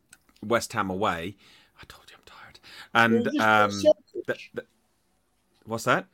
[0.43, 1.36] West Ham away.
[1.82, 2.60] I told you I'm tired.
[2.93, 4.22] And You're just being um, selfish.
[4.28, 4.68] th- th-
[5.66, 6.06] what's that?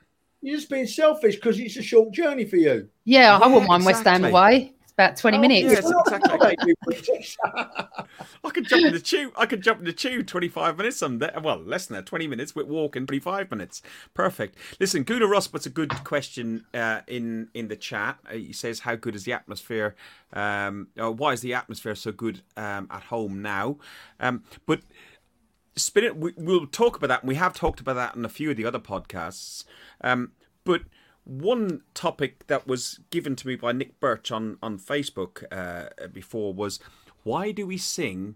[0.41, 2.87] You're just being selfish because it's a short journey for you.
[3.03, 4.73] yeah, I Yeah, wouldn't mind West Ham away.
[4.99, 5.61] It's about 20 Oh, minutes.
[5.63, 7.95] yeah, it's exactly- exactly.
[8.43, 9.33] I could jump in the tube.
[9.37, 10.97] I could jump in the tube 25 minutes.
[10.97, 13.81] Some well, less than that, 20 minutes with walking 25 minutes.
[14.13, 14.57] Perfect.
[14.79, 18.17] Listen, Guna Ross puts a good question uh, in in the chat.
[18.29, 19.95] Uh, He says, "How good is the atmosphere?
[20.33, 23.77] Um, uh, why is the atmosphere so good um, at home now?"
[24.19, 24.81] Um, but
[25.75, 26.17] spin it.
[26.17, 28.57] We, we'll talk about that, and we have talked about that in a few of
[28.57, 29.63] the other podcasts.
[30.01, 30.33] Um,
[30.65, 30.81] but
[31.29, 36.53] one topic that was given to me by Nick Birch on on Facebook uh, before
[36.53, 36.79] was
[37.23, 38.35] why do we sing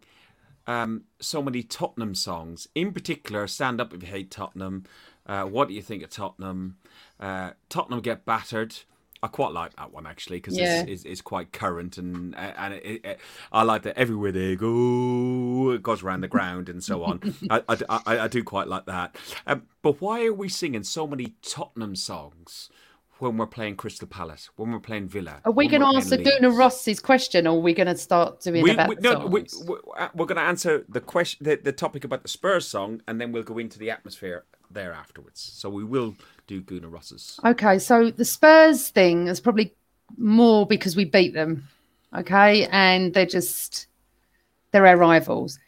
[0.68, 2.68] um, so many Tottenham songs?
[2.76, 4.86] In particular, "Stand Up If You Hate Tottenham."
[5.26, 6.78] Uh, what do you think of Tottenham?
[7.20, 8.76] Uh, Tottenham get battered.
[9.24, 10.82] I quite like that one actually because Yeah.
[10.82, 13.20] it's, it's, it's quite current and and it, it,
[13.54, 17.34] I like that everywhere they go it goes around the ground and so on.
[17.50, 19.16] I, I, I, I do quite like that.
[19.48, 22.70] Um, but why are we singing so many Tottenham songs
[23.20, 24.50] when we're playing Crystal Palace?
[24.56, 25.42] When we're playing Villa?
[25.46, 28.64] Are we going to answer Guna Ross's question or are we going to start doing
[28.64, 29.46] We, about we, no, we,
[29.98, 33.20] uh, we're going to answer the question, the, the topic about the Spurs song, and
[33.20, 35.42] then we'll go into the atmosphere there afterwards.
[35.42, 36.16] So we will
[36.48, 37.40] do Gunnar Ross's.
[37.46, 39.74] Okay, so the Spurs thing is probably
[40.18, 41.68] more because we beat them.
[42.16, 43.88] Okay, and they're just
[44.72, 45.60] they're our rivals.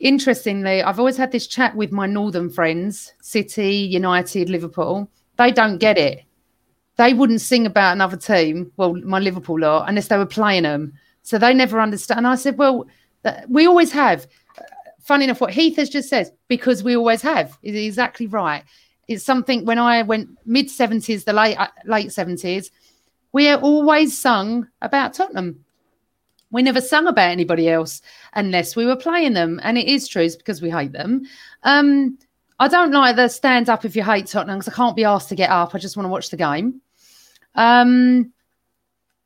[0.00, 5.10] Interestingly, I've always had this chat with my northern friends, City, United, Liverpool.
[5.36, 6.24] They don't get it.
[6.98, 10.92] They wouldn't sing about another team, well, my Liverpool lot, unless they were playing them.
[11.22, 12.18] So they never understand.
[12.18, 12.86] And I said, well,
[13.48, 14.26] we always have.
[15.00, 18.64] Funny enough, what Heath has just said, because we always have, is exactly right.
[19.06, 22.70] It's something when I went mid 70s, the late uh, late 70s,
[23.32, 25.64] we are always sung about Tottenham.
[26.50, 28.02] We never sung about anybody else
[28.34, 29.60] unless we were playing them.
[29.62, 31.22] And it is true, it's because we hate them.
[31.62, 32.18] Um,
[32.58, 35.28] I don't like the stand up if you hate Tottenham because I can't be asked
[35.28, 35.74] to get up.
[35.74, 36.80] I just want to watch the game.
[37.58, 38.32] Um,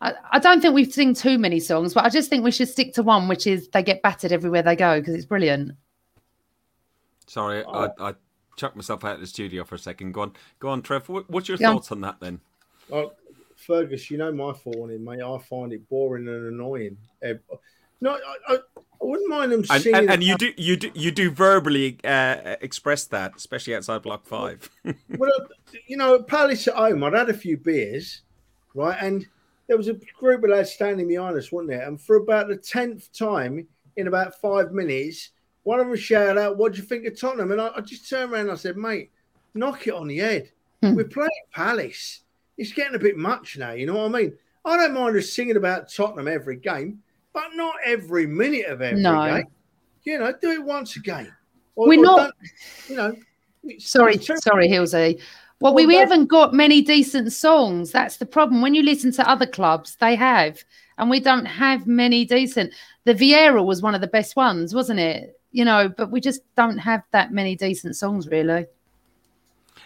[0.01, 2.68] I, I, don't think we've seen too many songs, but I just think we should
[2.68, 5.72] stick to one, which is they get battered everywhere they go because it's brilliant.
[7.26, 8.14] Sorry, I, I
[8.57, 10.12] chucked myself out of the studio for a second.
[10.12, 11.07] Go on, go on, Trev.
[11.09, 11.72] What's your yeah.
[11.72, 12.41] thoughts on that then?
[12.89, 13.12] Well,
[13.57, 15.20] Fergus, you know my thought on it, mate.
[15.20, 16.97] I find it boring and annoying.
[18.01, 18.59] No, I, I,
[19.03, 22.57] I wouldn't mind them and, and, and, you do you do you do verbally uh,
[22.61, 24.71] express that, especially outside Block Five.
[24.85, 25.31] well,
[25.89, 28.23] you know, Palace at home, I'd had a few beers,
[28.75, 29.27] right, and
[29.67, 31.87] there was a group of lads standing behind us, wasn't there?
[31.87, 35.31] And for about the tenth time in about five minutes,
[35.65, 38.09] one of them shouted out, "What do you think of Tottenham?" And I, I just
[38.09, 39.11] turned around and I said, "Mate,
[39.55, 40.53] knock it on the head.
[40.81, 40.95] Hmm.
[40.95, 42.21] We're playing Palace.
[42.57, 43.73] It's getting a bit much now.
[43.73, 44.35] You know what I mean?
[44.65, 47.02] I don't mind us singing about Tottenham every game."
[47.33, 49.26] But not every minute of every no.
[49.26, 49.47] game.
[50.05, 51.33] You know, do it once a game.
[51.76, 52.35] Or, We're or not,
[52.89, 53.16] you know.
[53.78, 55.20] Sorry, sorry, Hilsey.
[55.61, 57.93] Well, we, we haven't got many decent songs.
[57.93, 58.62] That's the problem.
[58.62, 60.64] When you listen to other clubs, they have,
[60.99, 62.74] and we don't have many decent.
[63.05, 65.39] The Vieira was one of the best ones, wasn't it?
[65.53, 68.66] You know, but we just don't have that many decent songs, really.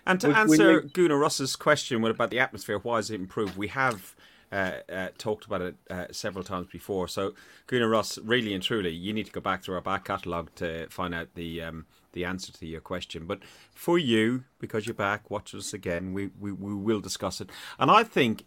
[0.07, 2.78] And to we, answer we, Gunnar Ross's question, what about the atmosphere?
[2.78, 3.59] Why has it improved?
[3.59, 4.14] We have
[4.57, 7.09] uh, uh, talked about it uh, several times before.
[7.09, 7.34] So,
[7.66, 10.86] Gunnar Ross, really and truly, you need to go back to our back catalogue to
[10.88, 13.26] find out the um, the answer to your question.
[13.26, 13.40] But
[13.74, 16.14] for you, because you're back, watch us again.
[16.14, 17.50] We we, we will discuss it.
[17.78, 18.44] And I think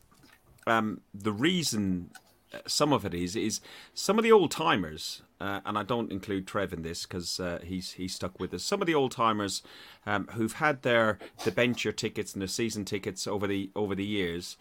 [0.66, 2.10] um, the reason
[2.52, 3.62] uh, some of it is is
[3.94, 7.92] some of the old timers, uh, and I don't include Trev in this because he's
[7.92, 8.64] he's stuck with us.
[8.64, 9.62] Some of the old timers
[10.08, 14.58] um, who've had their debenture tickets and their season tickets over the over the years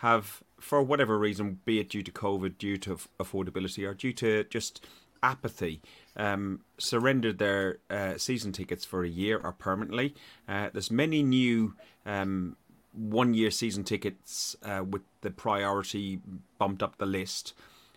[0.00, 4.44] have, for whatever reason, be it due to COVID, due to affordability, or due to
[4.44, 4.86] just
[5.22, 5.80] apathy,
[6.16, 10.14] um, surrendered their uh, season tickets for a year or permanently.
[10.48, 11.74] Uh, there's many new
[12.06, 12.56] um,
[12.92, 16.20] one-year season tickets uh, with the priority
[16.58, 17.54] bumped up the list,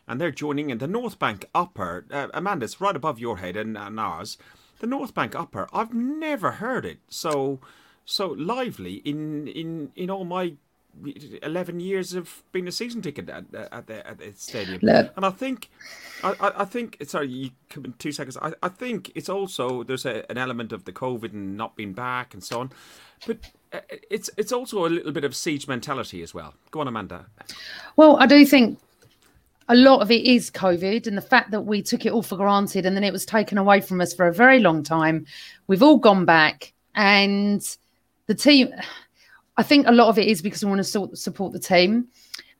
[0.08, 2.06] and they're joining in the North Bank Upper.
[2.12, 4.38] Uh, Amanda, it's right above your head and, and ours.
[4.80, 5.68] The North Bank Upper.
[5.72, 7.60] I've never heard it so
[8.06, 10.56] so lively in in in all my
[11.42, 14.80] 11 years of being a season ticket at, at, the, at the stadium.
[14.82, 15.12] Look.
[15.16, 15.70] And I think,
[16.24, 18.38] I, I think, sorry, you come in two seconds.
[18.42, 21.94] I, I think it's also, there's a, an element of the COVID and not being
[21.94, 22.72] back and so on.
[23.26, 23.40] But
[23.72, 23.80] uh,
[24.10, 26.54] it's it's also a little bit of siege mentality as well.
[26.72, 27.26] Go on, Amanda.
[27.96, 28.80] Well, I do think
[29.70, 32.36] a lot of it is COVID and the fact that we took it all for
[32.36, 35.26] granted and then it was taken away from us for a very long time.
[35.68, 37.62] We've all gone back and
[38.28, 38.70] the team
[39.58, 42.08] I think a lot of it is because we want to support the team.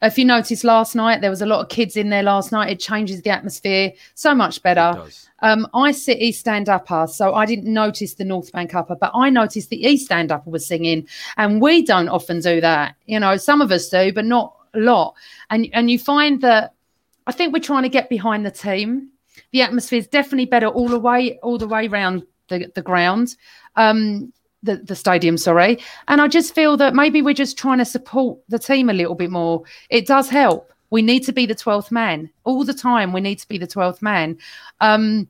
[0.02, 2.70] If you noticed last night, there was a lot of kids in there last night.
[2.70, 5.02] It changes the atmosphere so much better.
[5.40, 9.12] Um, I sit East Stand Upper, so I didn't notice the North Bank Upper, but
[9.14, 12.96] I noticed the East Stand Upper was singing, and we don't often do that.
[13.06, 15.16] You know, some of us do, but not a lot.
[15.50, 16.74] And and you find that
[17.26, 19.10] I think we're trying to get behind the team.
[19.52, 23.38] The atmosphere is definitely better all the way all the way around the the ground.
[23.78, 24.34] Um,
[24.64, 25.80] the, the stadium, sorry.
[26.08, 29.16] And I just feel that maybe we're just trying to support the team a little
[29.16, 29.64] bit more.
[29.90, 30.72] It does help.
[30.90, 33.14] We need to be the 12th man all the time.
[33.14, 34.38] We need to be the 12th man.
[34.80, 35.28] Um,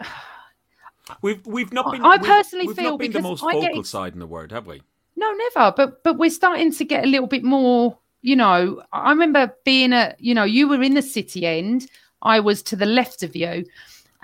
[1.22, 2.02] we've we've not been.
[2.04, 4.50] I personally we've, we've feel not been the most vocal get, side in the world,
[4.52, 4.82] have we?
[5.16, 5.72] No, never.
[5.76, 7.98] But but we're starting to get a little bit more.
[8.20, 10.20] You know, I remember being at.
[10.20, 11.88] You know, you were in the city end.
[12.22, 13.64] I was to the left of you,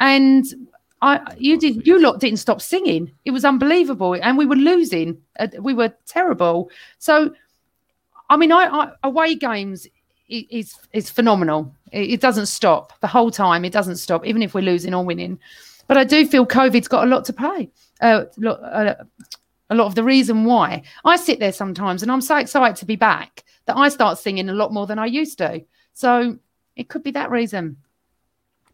[0.00, 0.44] and
[1.04, 3.12] I, you did, you lot didn't stop singing.
[3.26, 5.18] It was unbelievable, and we were losing.
[5.38, 6.70] Uh, we were terrible.
[6.98, 7.34] So,
[8.30, 9.86] I mean, I, I away games
[10.28, 11.74] is is phenomenal.
[11.92, 13.66] It, it, doesn't stop the whole time.
[13.66, 15.38] It doesn't stop, even if we're losing or winning.
[15.88, 17.70] But I do feel COVID's got a lot to play.
[18.00, 18.94] Uh, uh,
[19.68, 22.86] a lot of the reason why I sit there sometimes, and I'm so excited to
[22.86, 25.62] be back that I start singing a lot more than I used to.
[25.92, 26.38] So
[26.76, 27.76] it could be that reason.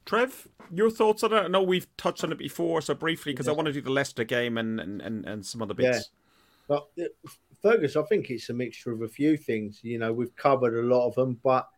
[0.06, 1.40] Trev, your thoughts on it?
[1.40, 3.90] I know we've touched on it before, so briefly because I want to do the
[3.90, 6.10] Leicester game and and, and, and some other bits.
[6.68, 6.76] Yeah.
[6.76, 7.30] But uh,
[7.62, 9.80] Fergus, I think it's a mixture of a few things.
[9.82, 11.68] You know, we've covered a lot of them, but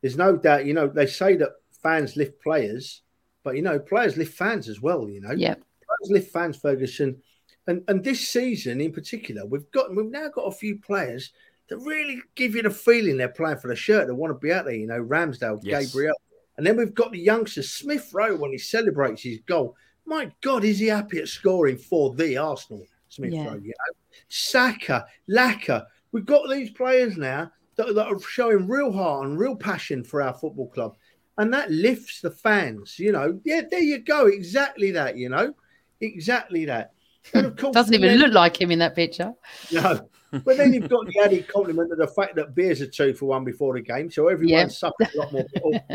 [0.00, 0.66] there's no doubt.
[0.66, 1.50] You know, they say that
[1.82, 3.02] fans lift players,
[3.42, 5.08] but you know, players lift fans as well.
[5.08, 7.20] You know, yeah, players lift fans, Ferguson,
[7.66, 11.32] and and this season in particular, we've got we've now got a few players
[11.68, 14.06] that really give you the feeling they're playing for the shirt.
[14.06, 14.74] They want to be out there.
[14.74, 15.86] You know, Ramsdale, yes.
[15.86, 16.14] Gabriel,
[16.56, 19.76] and then we've got the youngsters, Smith Rowe, when he celebrates his goal.
[20.06, 22.84] My God, is he happy at scoring for the Arsenal?
[23.08, 23.46] Smith yeah.
[23.46, 23.98] Rowe, you know.
[24.28, 25.86] Saka, Laka.
[26.12, 30.22] We've got these players now that, that, are showing real heart and real passion for
[30.22, 30.96] our football club.
[31.38, 33.40] And that lifts the fans, you know.
[33.44, 34.26] Yeah, there you go.
[34.26, 35.54] Exactly that, you know.
[36.00, 36.92] Exactly that.
[37.32, 39.32] And of course, doesn't even then, look like him in that picture.
[39.72, 40.08] No.
[40.30, 43.26] But then you've got the added compliment of the fact that beers are two for
[43.26, 44.10] one before the game.
[44.10, 45.46] So everyone's suffering a lot more.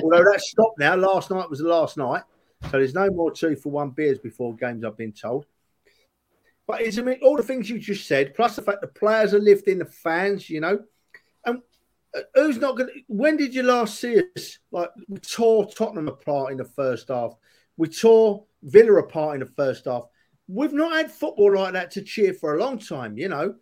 [0.01, 0.95] Although that's stopped now.
[0.95, 2.23] Last night was the last night.
[2.63, 5.45] So there's no more two for one beers before games, I've been told.
[6.67, 9.33] But it's I mean, all the things you just said, plus the fact the players
[9.33, 10.79] are lifting the fans, you know.
[11.43, 11.61] And
[12.15, 13.01] uh, who's not going to.
[13.07, 14.59] When did you last see us?
[14.71, 17.33] Like, we tore Tottenham apart in the first half,
[17.75, 20.03] we tore Villa apart in the first half.
[20.51, 23.53] We've not had football like that to cheer for a long time, you know.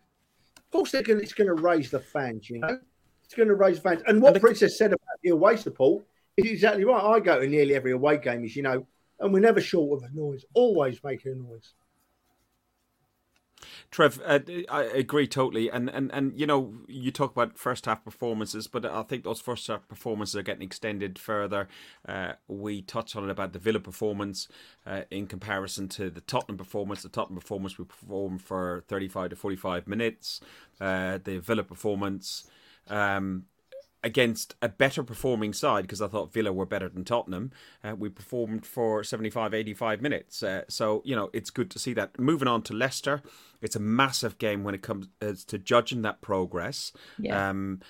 [0.57, 2.79] Of course, they're going, it's going to raise the fans, you know.
[3.25, 4.01] It's going to raise fans.
[4.07, 6.05] And what and the, Princess said about the away support
[6.37, 7.03] is exactly right.
[7.03, 8.87] I go to nearly every away game, as you know,
[9.19, 11.73] and we're never short of a noise, always making a noise.
[13.89, 18.03] Trev, uh, I agree totally, and, and and you know you talk about first half
[18.03, 21.69] performances, but I think those first half performances are getting extended further.
[22.05, 24.49] Uh, we touched on it about the Villa performance
[24.85, 27.01] uh, in comparison to the Tottenham performance.
[27.01, 30.41] The Tottenham performance we performed for thirty five to forty five minutes.
[30.81, 32.49] Uh, the Villa performance.
[32.89, 33.45] Um,
[34.03, 37.51] against a better performing side because I thought Villa were better than Tottenham.
[37.83, 40.43] Uh, we performed for 75, 85 minutes.
[40.43, 42.19] Uh, so, you know, it's good to see that.
[42.19, 43.21] Moving on to Leicester,
[43.61, 46.91] it's a massive game when it comes uh, to judging that progress.
[47.17, 47.49] Yeah.
[47.49, 47.81] Um,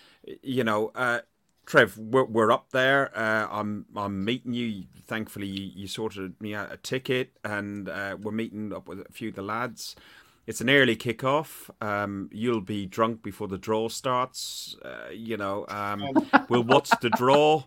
[0.41, 1.19] you know, uh,
[1.65, 3.15] Trev, we're, we're up there.
[3.15, 4.85] Uh, I'm I'm meeting you.
[5.05, 9.11] Thankfully, you, you sorted me out a ticket, and uh, we're meeting up with a
[9.11, 9.95] few of the lads.
[10.47, 11.69] It's an early kickoff.
[11.81, 14.77] Um, you'll be drunk before the draw starts.
[14.81, 16.07] Uh, you know, um,
[16.49, 17.65] we'll watch the draw.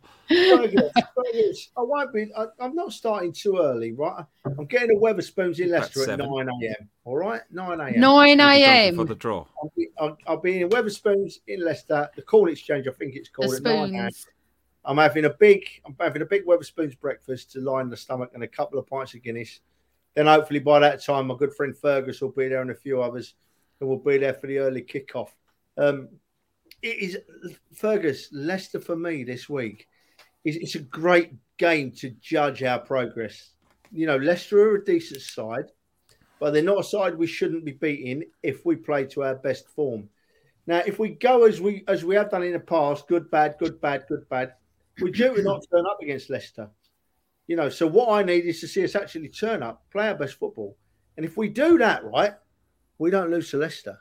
[1.77, 2.33] I won't be.
[2.35, 4.25] I, am not starting too early, right?
[4.47, 6.89] I'm getting a Wetherspoons in Leicester at 9 a.m.
[7.05, 8.01] All right, 9 a.m.
[8.01, 8.97] 9 a.m.
[8.97, 9.45] for the draw.
[9.63, 12.09] I'll be, I'll, I'll be in Wetherspoons in Leicester.
[12.17, 14.11] The Call Exchange, I think it's called at 9 a.m.
[14.87, 18.43] I'm having a big, I'm having a big Wetherspoons breakfast to line the stomach and
[18.43, 19.61] a couple of pints of Guinness
[20.15, 23.03] then hopefully by that time, my good friend Fergus will be there and a few
[23.03, 23.35] others,
[23.79, 25.31] and we'll be there for the early kickoff.
[25.77, 26.09] Um,
[26.83, 27.19] it is
[27.75, 29.87] Fergus Leicester for me this week.
[30.45, 33.51] It's, it's a great game to judge our progress.
[33.93, 35.67] You know, Leicester are a decent side,
[36.39, 39.69] but they're not a side we shouldn't be beating if we play to our best
[39.69, 40.09] form.
[40.67, 43.57] Now, if we go as we as we have done in the past, good, bad,
[43.59, 44.55] good, bad, good, bad,
[45.01, 46.71] we're due to not turn up against Leicester.
[47.51, 50.15] You know, so what I need is to see us actually turn up, play our
[50.15, 50.77] best football.
[51.17, 52.35] And if we do that right,
[52.99, 53.99] we don't lose to Leicester.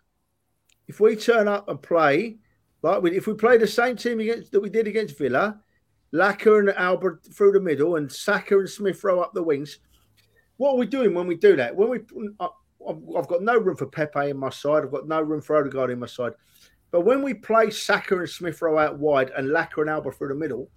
[0.87, 2.37] If we turn up and play,
[2.83, 5.59] like we, if we play the same team against that we did against Villa,
[6.13, 9.79] Laka and Albert through the middle and Saka and Smith Rowe up the wings,
[10.57, 11.75] what are we doing when we do that?
[11.75, 12.01] When we,
[13.17, 14.83] I've got no room for Pepe in my side.
[14.83, 16.33] I've got no room for Odegaard in my side.
[16.91, 20.27] But when we play Saka and Smith Rowe out wide and Laka and Albert through
[20.27, 20.69] the middle,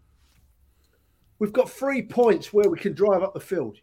[1.42, 3.76] we've got three points where we can drive up the field.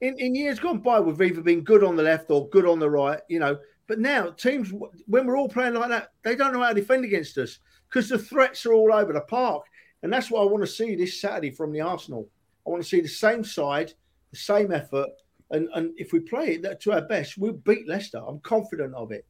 [0.00, 2.80] In, in years gone by, we've either been good on the left or good on
[2.80, 3.56] the right, you know.
[3.86, 4.72] But now teams,
[5.06, 8.08] when we're all playing like that, they don't know how to defend against us because
[8.08, 9.62] the threats are all over the park.
[10.02, 12.28] And that's what I want to see this Saturday from the Arsenal.
[12.66, 13.92] I want to see the same side,
[14.32, 15.10] the same effort.
[15.52, 18.18] And, and if we play it to our best, we'll beat Leicester.
[18.18, 19.24] I'm confident of it.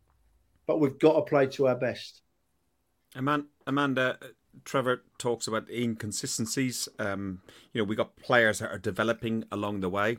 [0.66, 2.22] But we've got to play to our best.
[3.66, 4.18] Amanda,
[4.64, 6.88] Trevor talks about inconsistencies.
[6.98, 7.40] Um,
[7.72, 10.18] you know, we got players that are developing along the way.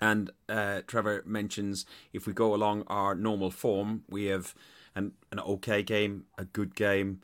[0.00, 4.54] And uh, Trevor mentions if we go along our normal form, we have
[4.94, 7.20] an, an okay game, a good game,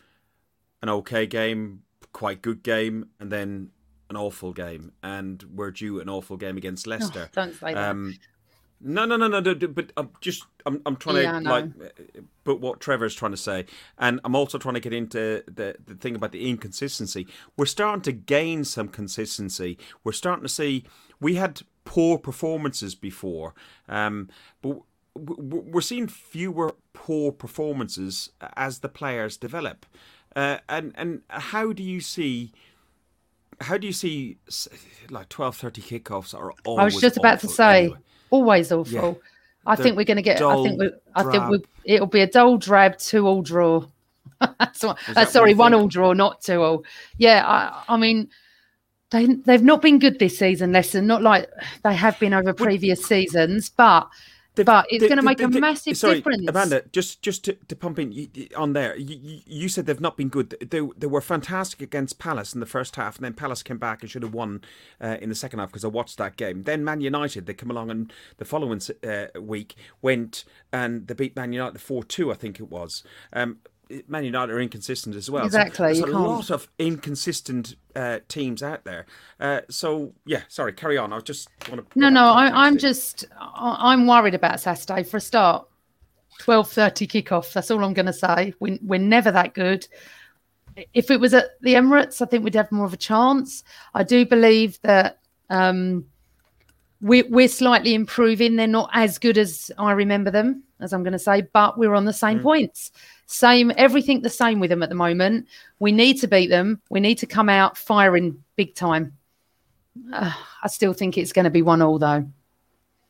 [0.83, 3.71] an okay game, quite good game, and then
[4.09, 4.93] an awful game.
[5.03, 7.31] And we're due an awful game against oh, Leicester.
[7.37, 7.41] Oh,
[8.15, 8.19] that.
[8.81, 9.55] No, no, no, no, no.
[9.55, 11.65] But I'm just, I'm, I'm trying yeah, to like,
[12.45, 13.67] but what Trevor's trying to say,
[13.99, 17.27] and I'm also trying to get into the the thing about the inconsistency.
[17.57, 19.79] We're starting to gain some consistency.
[20.03, 20.85] We're starting to see
[21.21, 23.55] we had poor performances before,
[23.89, 24.31] um,
[24.63, 24.79] but
[25.15, 29.85] we're seeing fewer poor performances as the players develop.
[30.35, 32.53] Uh, and and how do you see?
[33.61, 34.39] how do you see
[35.11, 37.99] like 12, 30 kickoffs are always I was just about to say, anyway.
[38.31, 38.93] Always awful.
[38.93, 39.31] Yeah.
[39.67, 40.41] I think we're going to get.
[40.41, 40.91] I think we.
[41.15, 41.63] I think we.
[41.85, 43.85] It'll be a dull, drab, two all draw.
[44.59, 46.85] That's what, uh, sorry, one all draw, not two all.
[47.19, 48.31] Yeah, I, I mean,
[49.11, 51.07] they they've not been good this season, Lesson.
[51.07, 51.49] Not like
[51.85, 54.09] they have been over previous seasons, but
[54.57, 56.49] They've- but it's going to make a massive sorry, difference.
[56.49, 60.17] Amanda, just just to, to pump in you- on there, you, you- said they've not
[60.17, 60.57] been good.
[60.61, 64.03] They they were fantastic against Palace in the first half, and then Palace came back
[64.03, 64.63] and should have won
[65.01, 66.65] uh, in the second half because I watched that game.
[66.65, 71.37] Then Man United, they come along and the following uh, week went and they beat
[71.37, 73.05] Man United four two, I think it was.
[73.33, 73.59] Um,
[74.09, 75.43] Man United are inconsistent as well.
[75.43, 79.07] So Exactly, there's you a can't- lot of inconsistent uh, teams out there.
[79.39, 81.13] Uh, so yeah, sorry, carry on.
[81.13, 81.99] I just want to.
[81.99, 85.67] No, no, I, I'm just I'm worried about Saturday for a start.
[86.39, 87.53] Twelve thirty kickoff.
[87.53, 88.55] That's all I'm going to say.
[88.61, 89.87] We, we're never that good.
[90.95, 93.65] If it was at the Emirates, I think we'd have more of a chance.
[93.93, 95.19] I do believe that
[95.51, 96.07] um,
[97.01, 98.57] we, we're slightly improving.
[98.57, 101.95] They're not as good as I remember them, as I'm going to say, but we're
[101.95, 102.93] on the same points.
[103.27, 105.47] Same, everything the same with them at the moment.
[105.79, 106.81] We need to beat them.
[106.91, 109.17] We need to come out firing big time.
[110.13, 110.33] Uh,
[110.63, 112.29] I still think it's going to be one all though.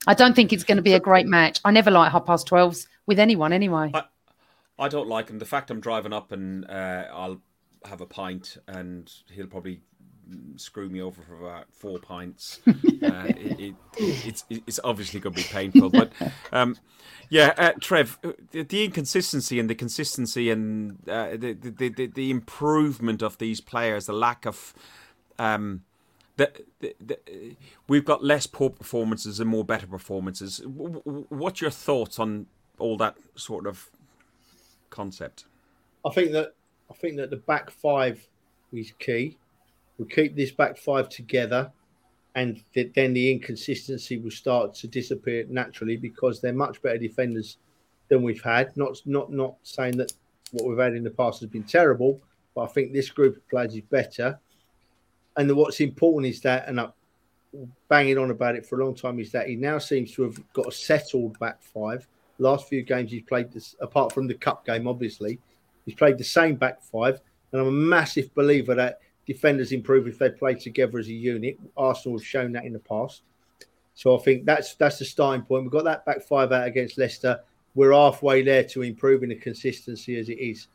[0.06, 1.60] I don't think it's going to be a great match.
[1.64, 3.90] I never like half past twelves with anyone anyway.
[3.92, 4.04] I,
[4.78, 5.38] I don't like him.
[5.38, 7.42] The fact I'm driving up and uh, I'll
[7.84, 9.80] have a pint and he'll probably mm,
[10.56, 12.60] screw me over for about four pints.
[12.66, 12.72] uh,
[13.28, 16.12] it, it, it's it's obviously going to be painful, but
[16.52, 16.76] um,
[17.28, 22.06] yeah, uh, Trev, uh, the, the inconsistency and the consistency and uh, the, the, the
[22.06, 24.74] the improvement of these players, the lack of.
[25.38, 25.82] Um,
[26.36, 26.50] the,
[26.80, 27.56] the, the,
[27.86, 30.58] we've got less poor performances and more better performances.
[30.58, 32.46] W- w- What's your thoughts on
[32.78, 33.90] all that sort of
[34.88, 35.44] concept?
[36.04, 36.54] I think that
[36.90, 38.26] I think that the back five
[38.72, 39.36] is key.
[40.00, 41.70] We keep this back five together,
[42.34, 47.58] and th- then the inconsistency will start to disappear naturally because they're much better defenders
[48.08, 48.74] than we've had.
[48.78, 50.10] Not not not saying that
[50.52, 52.18] what we've had in the past has been terrible,
[52.54, 54.40] but I think this group of players is better.
[55.36, 56.92] And the, what's important is that, and I'm
[57.90, 60.40] banging on about it for a long time, is that he now seems to have
[60.54, 62.08] got a settled back five.
[62.38, 65.38] Last few games he's played this, apart from the cup game, obviously,
[65.84, 67.20] he's played the same back five.
[67.52, 69.00] And I'm a massive believer that
[69.32, 71.56] defenders improve if they play together as a unit.
[71.76, 73.22] Arsenal have shown that in the past.
[73.94, 75.62] So I think that's that's the starting point.
[75.62, 77.38] We've got that back five out against Leicester.
[77.76, 80.66] We're halfway there to improving the consistency as it is.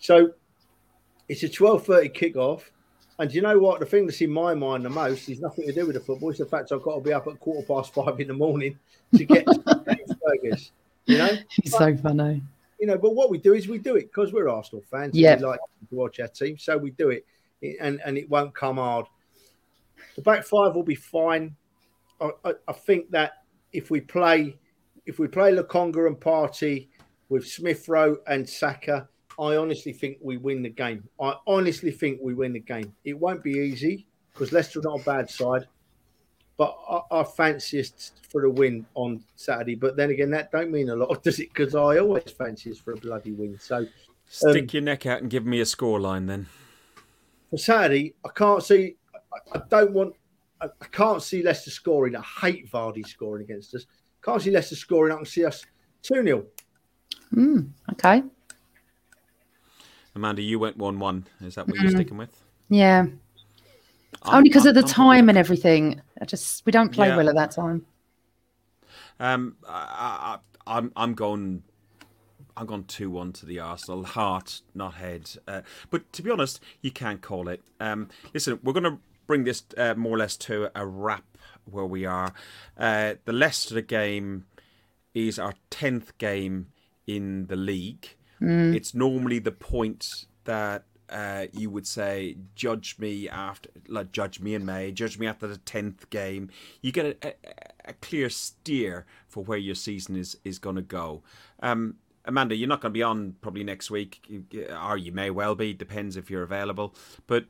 [0.00, 0.32] So
[1.28, 2.62] it's a 12:30 kickoff.
[3.20, 3.78] And do you know what?
[3.78, 6.30] The thing that's in my mind the most is nothing to do with the football.
[6.30, 8.76] It's the fact I've got to be up at quarter past five in the morning
[9.16, 10.72] to get to Fergus.
[11.06, 11.30] You know,
[11.62, 12.42] He's so funny.
[12.80, 12.98] you know.
[12.98, 15.14] But what we do is we do it because we're Arsenal fans.
[15.14, 15.36] Yeah.
[15.36, 15.60] We like
[15.90, 17.24] to watch our team, so we do it,
[17.62, 19.06] and and it won't come hard.
[20.16, 21.56] The back five will be fine.
[22.20, 24.56] I, I, I think that if we play,
[25.06, 26.88] if we play Lokonga and Partey
[27.28, 31.08] with Smith Rowe and Saka, I honestly think we win the game.
[31.20, 32.94] I honestly think we win the game.
[33.04, 35.66] It won't be easy because Leicester are not a bad side,
[36.56, 39.76] but I, I fancy us for a win on Saturday.
[39.76, 41.48] But then again, that don't mean a lot, does it?
[41.52, 43.58] Because I always fancy us for a bloody win.
[43.60, 43.86] So
[44.28, 46.46] Stick Um, your neck out and give me a scoreline then.
[47.50, 48.96] For Saturday, I can't see.
[49.14, 50.14] I, I don't want.
[50.60, 52.16] I, I can't see Leicester scoring.
[52.16, 53.86] I hate Vardy scoring against us.
[54.22, 55.12] Can't see Leicester scoring.
[55.12, 55.64] I can see us
[56.02, 56.44] two 0
[57.34, 58.22] Mm, okay.
[60.14, 61.26] Amanda, you went 1 1.
[61.42, 61.82] Is that what Mm.
[61.82, 62.42] you're sticking with?
[62.70, 63.06] Yeah.
[64.22, 66.00] I'm- Only because I'm- of the I'm- time and everything.
[66.20, 67.16] I just we don't play Yeah.
[67.16, 67.86] well at that time.
[69.20, 71.62] Um, I, I, I'm I'm going.
[72.58, 74.04] I'm gone two one to the Arsenal.
[74.18, 75.30] Heart, not head.
[75.46, 77.62] Uh, but to be honest, you can't call it.
[77.78, 81.24] Um, listen, we're going to bring this uh, more or less to a wrap
[81.64, 82.32] where we are.
[82.76, 84.46] Uh, the Leicester game
[85.14, 86.68] is our tenth game
[87.06, 88.16] in the league.
[88.74, 94.54] It's normally the point that uh, you would say, judge me after, like judge me
[94.54, 96.50] in May, judge me after the tenth game.
[96.82, 97.34] You get a, a,
[97.86, 101.22] a clear steer for where your season is is going to go.
[101.62, 101.96] Um,
[102.28, 104.20] Amanda, you're not going to be on probably next week,
[104.82, 105.72] or you may well be.
[105.72, 106.94] Depends if you're available.
[107.26, 107.46] But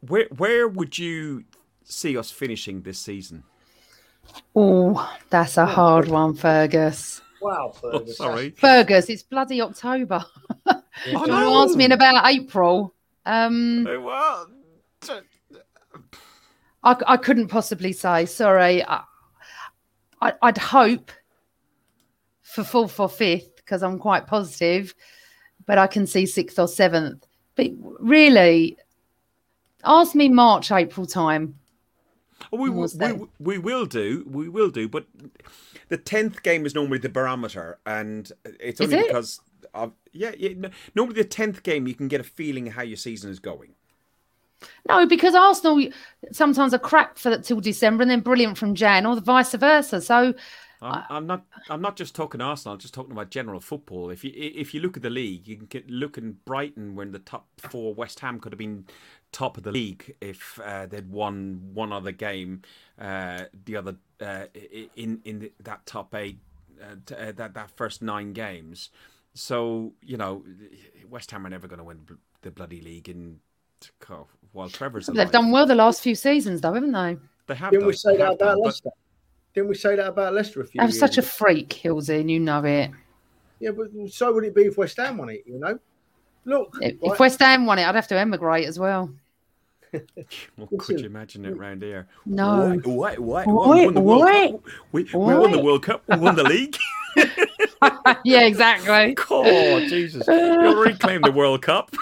[0.00, 1.44] where where would you
[1.84, 3.42] see us finishing this season?
[4.54, 7.20] Oh, that's a hard one, Fergus.
[7.40, 8.16] Wow, Oh, Fergus.
[8.16, 8.50] sorry.
[8.50, 10.24] Fergus, it's bloody October.
[11.06, 12.94] Oh, you want to ask me in about April?
[13.24, 14.46] Um, Well,
[15.00, 15.12] t-
[16.84, 18.26] I, I couldn't possibly say.
[18.26, 18.84] Sorry.
[18.84, 19.02] I,
[20.20, 21.10] I, I'd hope
[22.42, 24.94] for fourth or fifth because I'm quite positive,
[25.66, 27.26] but I can see sixth or seventh.
[27.54, 28.78] But really,
[29.84, 31.58] Ask me March, April time.
[32.52, 34.24] Oh, we, we, we, we will do.
[34.28, 34.88] We will do.
[34.88, 35.06] But
[35.88, 37.78] the 10th game is normally the barometer.
[37.86, 39.06] And it's only it?
[39.08, 39.40] because,
[39.74, 43.30] of, yeah, yeah, normally the 10th game you can get a feeling how your season
[43.30, 43.74] is going.
[44.88, 45.88] No, because Arsenal
[46.30, 50.00] sometimes are crap for till December and then brilliant from Jan, or the vice versa.
[50.00, 50.34] So
[50.82, 51.44] I'm, I'm, not.
[51.70, 52.74] I'm not just talking Arsenal.
[52.74, 54.10] I'm just talking about general football.
[54.10, 57.12] If you if you look at the league, you can get, look in Brighton when
[57.12, 57.94] the top four.
[57.94, 58.86] West Ham could have been
[59.30, 62.62] top of the league if uh, they'd won one other game.
[62.98, 64.46] Uh, the other uh,
[64.96, 66.38] in in the, that top eight,
[66.82, 68.90] uh, uh, that that first nine games.
[69.34, 70.44] So you know,
[71.08, 72.00] West Ham are never going to win
[72.42, 73.38] the bloody league in
[74.52, 75.16] while Trevor's alive.
[75.16, 77.16] They've done well the last few seasons, though, haven't they?
[77.46, 77.70] They have.
[77.70, 78.90] Didn't done, we say that about Leicester?
[79.52, 79.60] But...
[79.60, 82.30] Didn't we say that about Leicester a few I'm years such a freak, Hilsey, and
[82.30, 82.90] you know it.
[83.60, 85.78] Yeah, but so would it be if West Ham won it, you know?
[86.44, 86.76] Look.
[86.80, 87.12] If, right?
[87.12, 89.10] if West Ham won it, I'd have to emigrate as well.
[90.56, 92.08] well, could you imagine it round here?
[92.24, 92.80] No.
[92.84, 93.18] What?
[93.18, 93.46] What?
[93.46, 93.68] What?
[93.68, 94.50] We won the World What?
[94.50, 94.72] Cup.
[94.90, 96.02] We, we won the World Cup.
[96.08, 96.76] We won the league.
[98.24, 99.16] yeah, exactly.
[99.30, 100.26] oh, Jesus.
[100.26, 101.94] You'll reclaim the World Cup.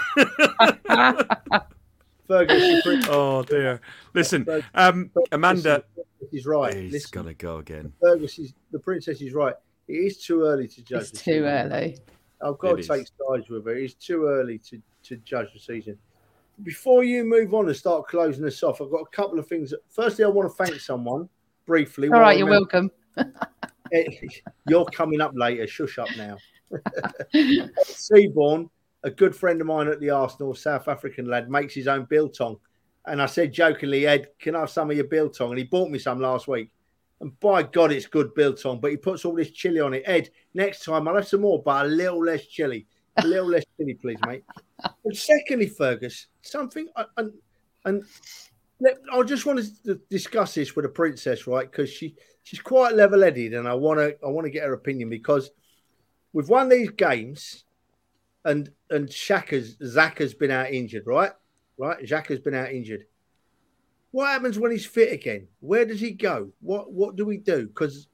[2.29, 3.81] Fergus, you oh, dear.
[4.15, 5.85] Listen, um, Amanda.
[6.31, 6.75] He's right.
[6.75, 7.93] He's Listen, got to go again.
[8.01, 9.55] Fergus is the princess is right.
[9.89, 11.03] It is too early to judge.
[11.03, 11.45] It's too season.
[11.45, 11.99] early.
[12.43, 13.75] I've got It to take sides with her.
[13.75, 15.99] It's too early to, to judge the season.
[16.63, 19.75] Before you move on and start closing us off, I've got a couple of things.
[19.89, 21.29] Firstly, I want to thank someone
[21.67, 22.09] briefly.
[22.09, 22.91] All while right, you're welcome.
[23.93, 24.05] Eh,
[24.69, 25.67] you're coming up later.
[25.67, 26.37] Shush up now.
[27.83, 28.71] Seaborn,
[29.03, 32.57] a good friend of mine at the Arsenal, South African lad, makes his own biltong.
[33.07, 35.51] And I said jokingly, Ed, can I have some of your biltong?
[35.51, 36.71] And he bought me some last week.
[37.21, 40.03] And by God, it's good biltong, but he puts all this chili on it.
[40.07, 42.87] Ed, next time I'll have some more, but a little less chili.
[43.17, 44.45] A little less chili, please, mate.
[45.05, 47.33] And secondly, Fergus, something, and,
[47.85, 48.05] and
[49.13, 51.71] I just want to discuss this with the princess, right?
[51.71, 55.11] Because she she's quite level-headed, and I want to I want to get her opinion
[55.11, 55.51] because
[56.33, 57.65] we've won these games,
[58.45, 61.33] and and Xhaka's Zach has been out injured, right?
[61.81, 63.07] Right, has been out injured.
[64.11, 65.49] What happens when he's fit again?
[65.61, 66.51] Where does he go?
[66.61, 67.69] What what do we do?
[67.69, 68.09] Because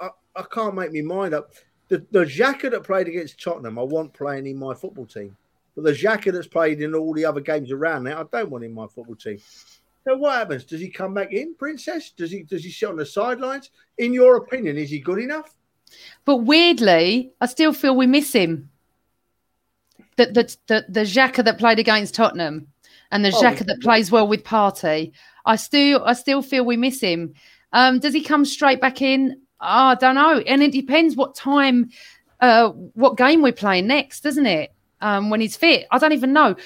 [0.00, 1.52] I, I can't make my mind up.
[1.88, 5.36] The the Xhaka that played against Tottenham, I want playing in my football team.
[5.76, 8.64] But the Xhaka that's played in all the other games around now, I don't want
[8.64, 9.38] in my football team.
[10.04, 10.64] So what happens?
[10.64, 12.12] Does he come back in, Princess?
[12.12, 13.70] Does he does he sit on the sidelines?
[13.98, 15.54] In your opinion, is he good enough?
[16.24, 18.70] But weirdly, I still feel we miss him.
[20.16, 22.68] The the the, the Xhaka that played against Tottenham
[23.10, 25.12] and the Oh, Xhaka that plays well with Partey.
[25.46, 27.34] I still I still feel we miss him.
[27.72, 29.40] Um, does he come straight back in?
[29.60, 30.38] Oh, I don't know.
[30.38, 31.90] And it depends what time,
[32.40, 34.72] uh, what game we're playing next, doesn't it?
[35.00, 35.86] Um, when he's fit.
[35.90, 36.56] I don't even know.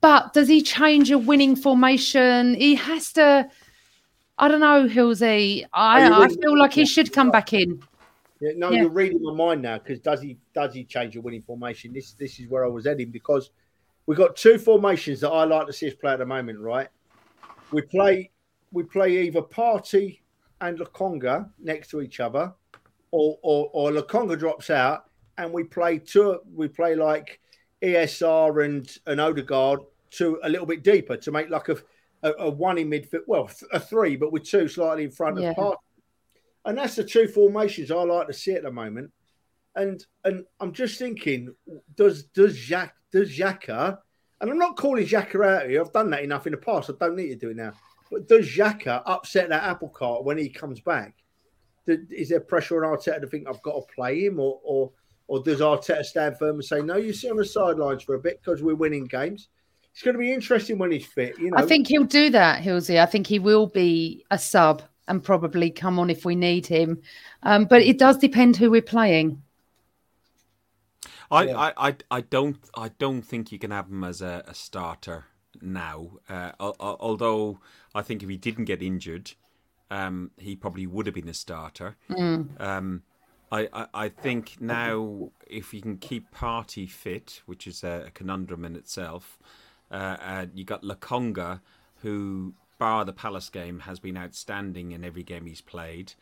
[0.00, 2.54] But does he change a winning formation?
[2.54, 3.48] He has to.
[4.38, 5.64] I don't know, Hilsey.
[5.72, 7.80] I, I feel like he should come back in.
[8.40, 8.82] Yeah, no, Yeah.
[8.82, 11.92] you're reading my mind now because does he does he change a winning formation?
[11.92, 13.50] This this is where I was heading because
[14.06, 16.88] we've got two formations that I like to see us play at the moment, right?
[17.70, 18.30] We play
[18.72, 20.20] we play either Partey
[20.60, 22.52] and Lokonga next to each other,
[23.10, 25.04] or or, or Lokonga drops out
[25.38, 27.40] and we play two we play like
[27.82, 29.80] ESR and and Odegaard
[30.10, 31.76] to a little bit deeper to make like a
[32.24, 35.40] a, a one in midfield, well, th- a three, but with two slightly in front
[35.40, 35.50] Yeah.
[35.50, 35.76] of Partey.
[36.64, 39.10] And that's the two formations I like to see at the moment.
[39.74, 41.54] And and I'm just thinking,
[41.96, 43.98] does does Jack does Xhaka,
[44.40, 45.80] and I'm not calling Xhaka out here.
[45.80, 46.90] I've done that enough in the past.
[46.90, 47.72] I don't need to do it now.
[48.10, 51.14] But does Xhaka upset that apple cart when he comes back?
[51.86, 54.92] Is there pressure on Arteta to think I've got to play him, or or
[55.26, 56.96] or does Arteta stand firm and say no?
[56.96, 59.48] You sit on the sidelines for a bit because we're winning games.
[59.92, 61.38] It's going to be interesting when he's fit.
[61.38, 62.98] You know, I think he'll do that, Hilsey.
[63.00, 67.02] I think he will be a sub and probably come on if we need him.
[67.42, 69.42] Um, but it does depend who we're playing.
[71.32, 71.58] I, Yeah.
[71.58, 75.24] I, I, I don't I don't think you can have him as a, a starter
[75.60, 76.18] now.
[76.28, 77.58] Uh, al- al- although
[77.94, 79.32] I think if he didn't get injured,
[79.90, 81.96] um, he probably would have been a starter.
[82.60, 83.02] Um,
[83.50, 88.64] I, I, I think now if you can keep Partey fit, which is a, conundrum
[88.64, 89.38] in itself,
[89.90, 91.60] uh, uh, you got Lokonga,
[91.96, 96.14] who bar the Palace game has been outstanding in every game he's played.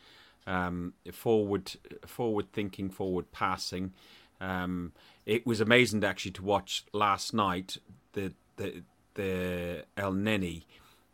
[0.46, 1.72] Um, forward,
[2.06, 3.92] forward thinking, forward passing.
[4.40, 4.92] Um,
[5.26, 7.78] it was amazing actually to watch last night
[8.14, 8.84] the the
[9.14, 10.64] the Elneny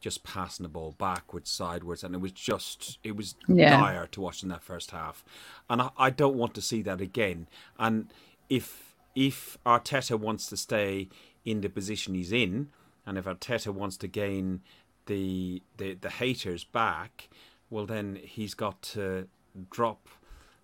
[0.01, 3.67] just passing the ball backwards, sideways, and it was just it was Yeah.
[3.67, 5.25] dire to watch in that first half,
[5.71, 7.49] and I, I don't want to see that again.
[7.79, 8.13] And
[8.49, 11.09] if if Arteta wants to stay
[11.45, 12.71] in the position he's in,
[13.07, 14.63] and if Arteta wants to gain
[15.07, 17.29] the the, the haters back,
[17.71, 19.29] well then he's got to
[19.71, 20.09] drop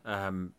[0.04, 0.52] um,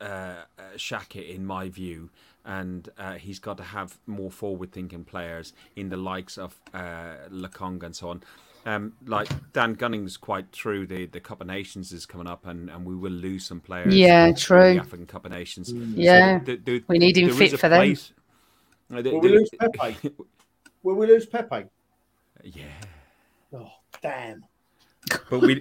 [0.00, 0.44] uh,
[0.76, 2.10] Xhaka, in my view,
[2.44, 7.84] and uh, he's got to have more forward-thinking players in the likes of uh, Lokonga
[7.84, 8.22] and so on.
[8.66, 10.86] Um, like Dan Gunning's quite true.
[10.86, 13.94] The the Cup of Nations is coming up, and, and we will lose some players.
[13.94, 14.74] Yeah, true.
[14.74, 15.72] The African Cup of Nations.
[15.72, 18.12] Yeah, so the, the, we need him fit for place,
[18.90, 19.04] them.
[19.04, 20.14] will we lose Pepe?
[20.82, 21.64] will we lose Pepe?
[22.44, 22.64] Yeah.
[23.54, 23.70] Oh
[24.02, 24.44] damn
[25.30, 25.60] but we,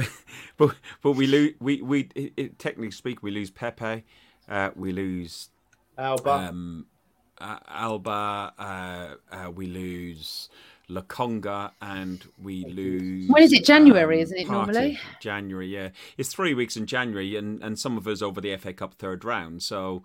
[0.56, 1.54] but but we lose.
[1.60, 4.04] We we it, technically speak, we lose Pepe,
[4.48, 5.50] uh, we lose
[5.98, 6.86] Auba, um,
[7.38, 10.48] uh, Auba, uh, uh we lose
[10.90, 13.28] Lokonga, and we lose.
[13.28, 13.64] When is it?
[13.64, 14.46] January, um, isn't it?
[14.46, 14.50] Partey.
[14.50, 15.68] Normally, January.
[15.68, 18.94] Yeah, it's three weeks in January, and and some of us over the FA Cup
[18.94, 20.02] third round, so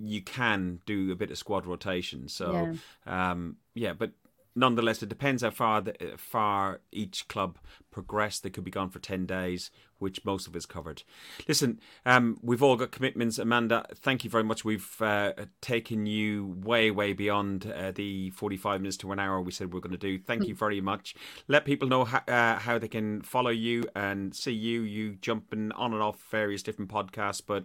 [0.00, 2.28] you can do a bit of squad rotation.
[2.28, 2.74] So
[3.06, 4.12] yeah, um, yeah but
[4.54, 7.58] nonetheless, it depends how far the, far each club
[7.90, 8.38] progress.
[8.40, 11.02] They could be gone for ten days, which most of us covered.
[11.46, 13.38] Listen, um, we've all got commitments.
[13.38, 14.64] Amanda, thank you very much.
[14.64, 19.52] We've uh, taken you way, way beyond uh, the forty-five minutes to an hour we
[19.52, 20.18] said we are going to do.
[20.18, 21.14] Thank you very much.
[21.48, 24.82] Let people know how, uh, how they can follow you and see you.
[24.82, 27.64] You jumping on and off various different podcasts, but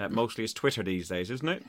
[0.00, 1.64] uh, mostly it's Twitter these days, isn't it?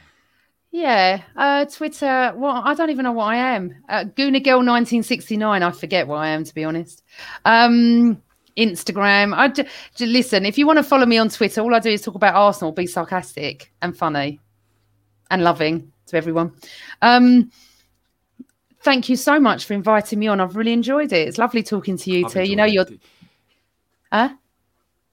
[0.72, 2.34] Yeah, uh, Twitter.
[2.36, 3.74] Well, I don't even know what I am.
[3.88, 5.64] Uh, Girl 1969.
[5.64, 7.04] I forget what I am, to be honest.
[7.46, 8.22] Um,
[8.58, 9.34] Instagram.
[9.36, 10.46] I j- j- listen.
[10.46, 12.74] If you want to follow me on Twitter, all I do is talk about Arsenal,
[12.74, 14.40] be sarcastic and funny,
[15.32, 16.52] and loving to everyone.
[17.02, 17.52] Um,
[18.82, 20.42] thank you so much for inviting me on.
[20.42, 21.28] I've really enjoyed it.
[21.28, 22.44] It's lovely talking to you I've too.
[22.44, 22.86] You know, you're.
[24.12, 24.30] Huh?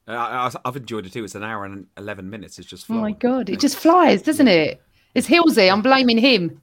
[0.09, 1.25] Uh, I've enjoyed it too.
[1.25, 2.59] It's an hour and eleven minutes.
[2.59, 2.87] It's just.
[2.87, 2.99] Flown.
[2.99, 3.51] Oh my god!
[3.51, 4.83] It just flies, doesn't it?
[5.15, 5.71] It's Hilsey.
[5.71, 6.61] I'm blaming him.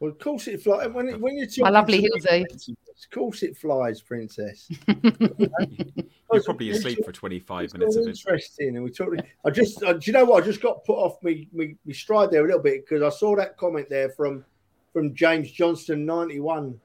[0.00, 0.88] Well, of course it flies.
[0.88, 2.44] When, it, when you're talking my lovely Hilsey.
[2.68, 4.68] Of course it flies, princess.
[4.88, 8.08] you're probably asleep for 25 minutes of it.
[8.08, 8.76] Interesting.
[8.76, 9.22] And we talked.
[9.44, 10.42] I just, uh, do you know what?
[10.42, 13.16] I just got put off me, me, me stride there a little bit because I
[13.16, 14.44] saw that comment there from
[14.92, 16.78] from James Johnston, 91.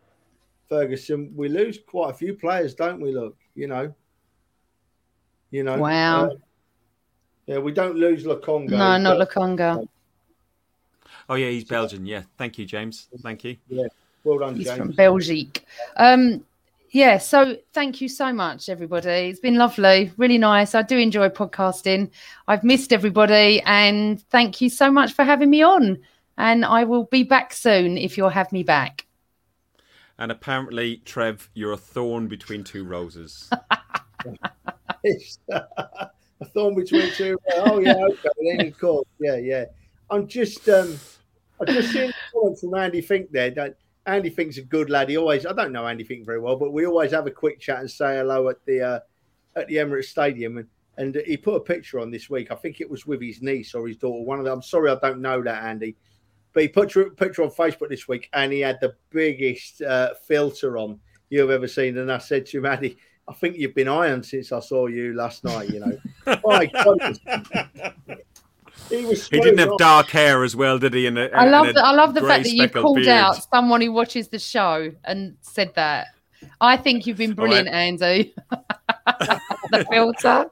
[0.69, 3.13] Ferguson, we lose quite a few players, don't we?
[3.13, 3.93] Look, you know,
[5.49, 5.77] you know.
[5.77, 6.25] Wow.
[6.25, 6.35] Uh,
[7.45, 8.71] yeah, we don't lose Lokonga.
[8.71, 9.87] No, not Lokonga.
[11.29, 12.05] Oh yeah, he's Belgian.
[12.05, 13.07] Yeah, thank you, James.
[13.21, 13.57] Thank you.
[13.67, 13.87] Yeah,
[14.23, 14.77] well done, he's James.
[14.77, 15.65] from Belgique.
[15.97, 16.45] Um,
[16.91, 19.09] yeah, so thank you so much, everybody.
[19.09, 20.73] It's been lovely, really nice.
[20.73, 22.11] I do enjoy podcasting.
[22.47, 25.99] I've missed everybody, and thank you so much for having me on.
[26.37, 29.05] And I will be back soon if you'll have me back.
[30.17, 33.49] And apparently, Trev, you're a thorn between two roses.
[36.41, 37.37] a thorn between two.
[37.55, 39.65] Oh yeah, okay, then of course, yeah, yeah.
[40.09, 40.97] I'm just um,
[41.59, 43.51] I just seen a comment from Andy Fink there.
[43.51, 45.09] That Andy Fink's a good lad.
[45.09, 47.59] He always I don't know Andy Fink very well, but we always have a quick
[47.59, 48.99] chat and say hello at the uh,
[49.55, 50.57] at the Emirates Stadium.
[50.57, 50.67] And
[50.97, 52.51] and he put a picture on this week.
[52.51, 54.23] I think it was with his niece or his daughter.
[54.23, 54.55] One of them.
[54.55, 55.95] I'm sorry, I don't know that Andy,
[56.53, 60.13] but he put a picture on Facebook this week, and he had the biggest uh,
[60.27, 61.97] filter on you've ever seen.
[61.97, 62.97] And I said to him, Andy.
[63.29, 65.69] I think you've been ironed since I saw you last night.
[65.69, 65.97] You know,
[66.45, 67.19] my God,
[68.89, 69.27] he was.
[69.27, 71.07] He didn't have dark hair as well, did he?
[71.07, 73.07] And I love the, I love the fact that you called beard.
[73.07, 76.07] out someone who watches the show and said that.
[76.61, 77.73] I think you've been brilliant, right.
[77.73, 78.35] Andy.
[79.71, 80.49] the filter.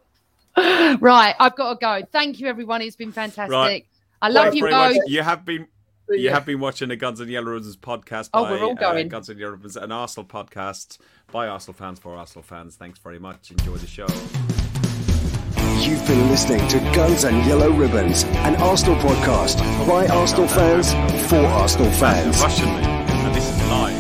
[1.00, 2.08] right, I've got to go.
[2.12, 2.82] Thank you, everyone.
[2.82, 3.52] It's been fantastic.
[3.52, 3.86] Right.
[4.22, 4.98] I love Thanks you both.
[5.08, 5.68] You have been
[6.10, 9.08] you have been watching the Guns and Yellow Roses podcast oh, we're all uh, going.
[9.08, 11.00] Uh, Guns and Yellow Roses, an Arsenal podcast
[11.32, 12.76] by Arsenal fans for Arsenal fans.
[12.76, 13.52] Thanks very much.
[13.52, 14.08] Enjoy the show.
[15.86, 20.92] You've been listening to Guns and Yellow Ribbons, an Arsenal podcast by Arsenal fans
[21.28, 22.42] for Arsenal fans.
[22.42, 23.94] Russian and this is live.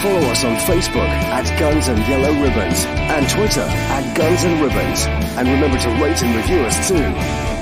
[0.00, 5.06] Follow us on Facebook at Guns and Yellow Ribbons and Twitter at Guns and Ribbons.
[5.36, 7.57] And remember to rate and review us too.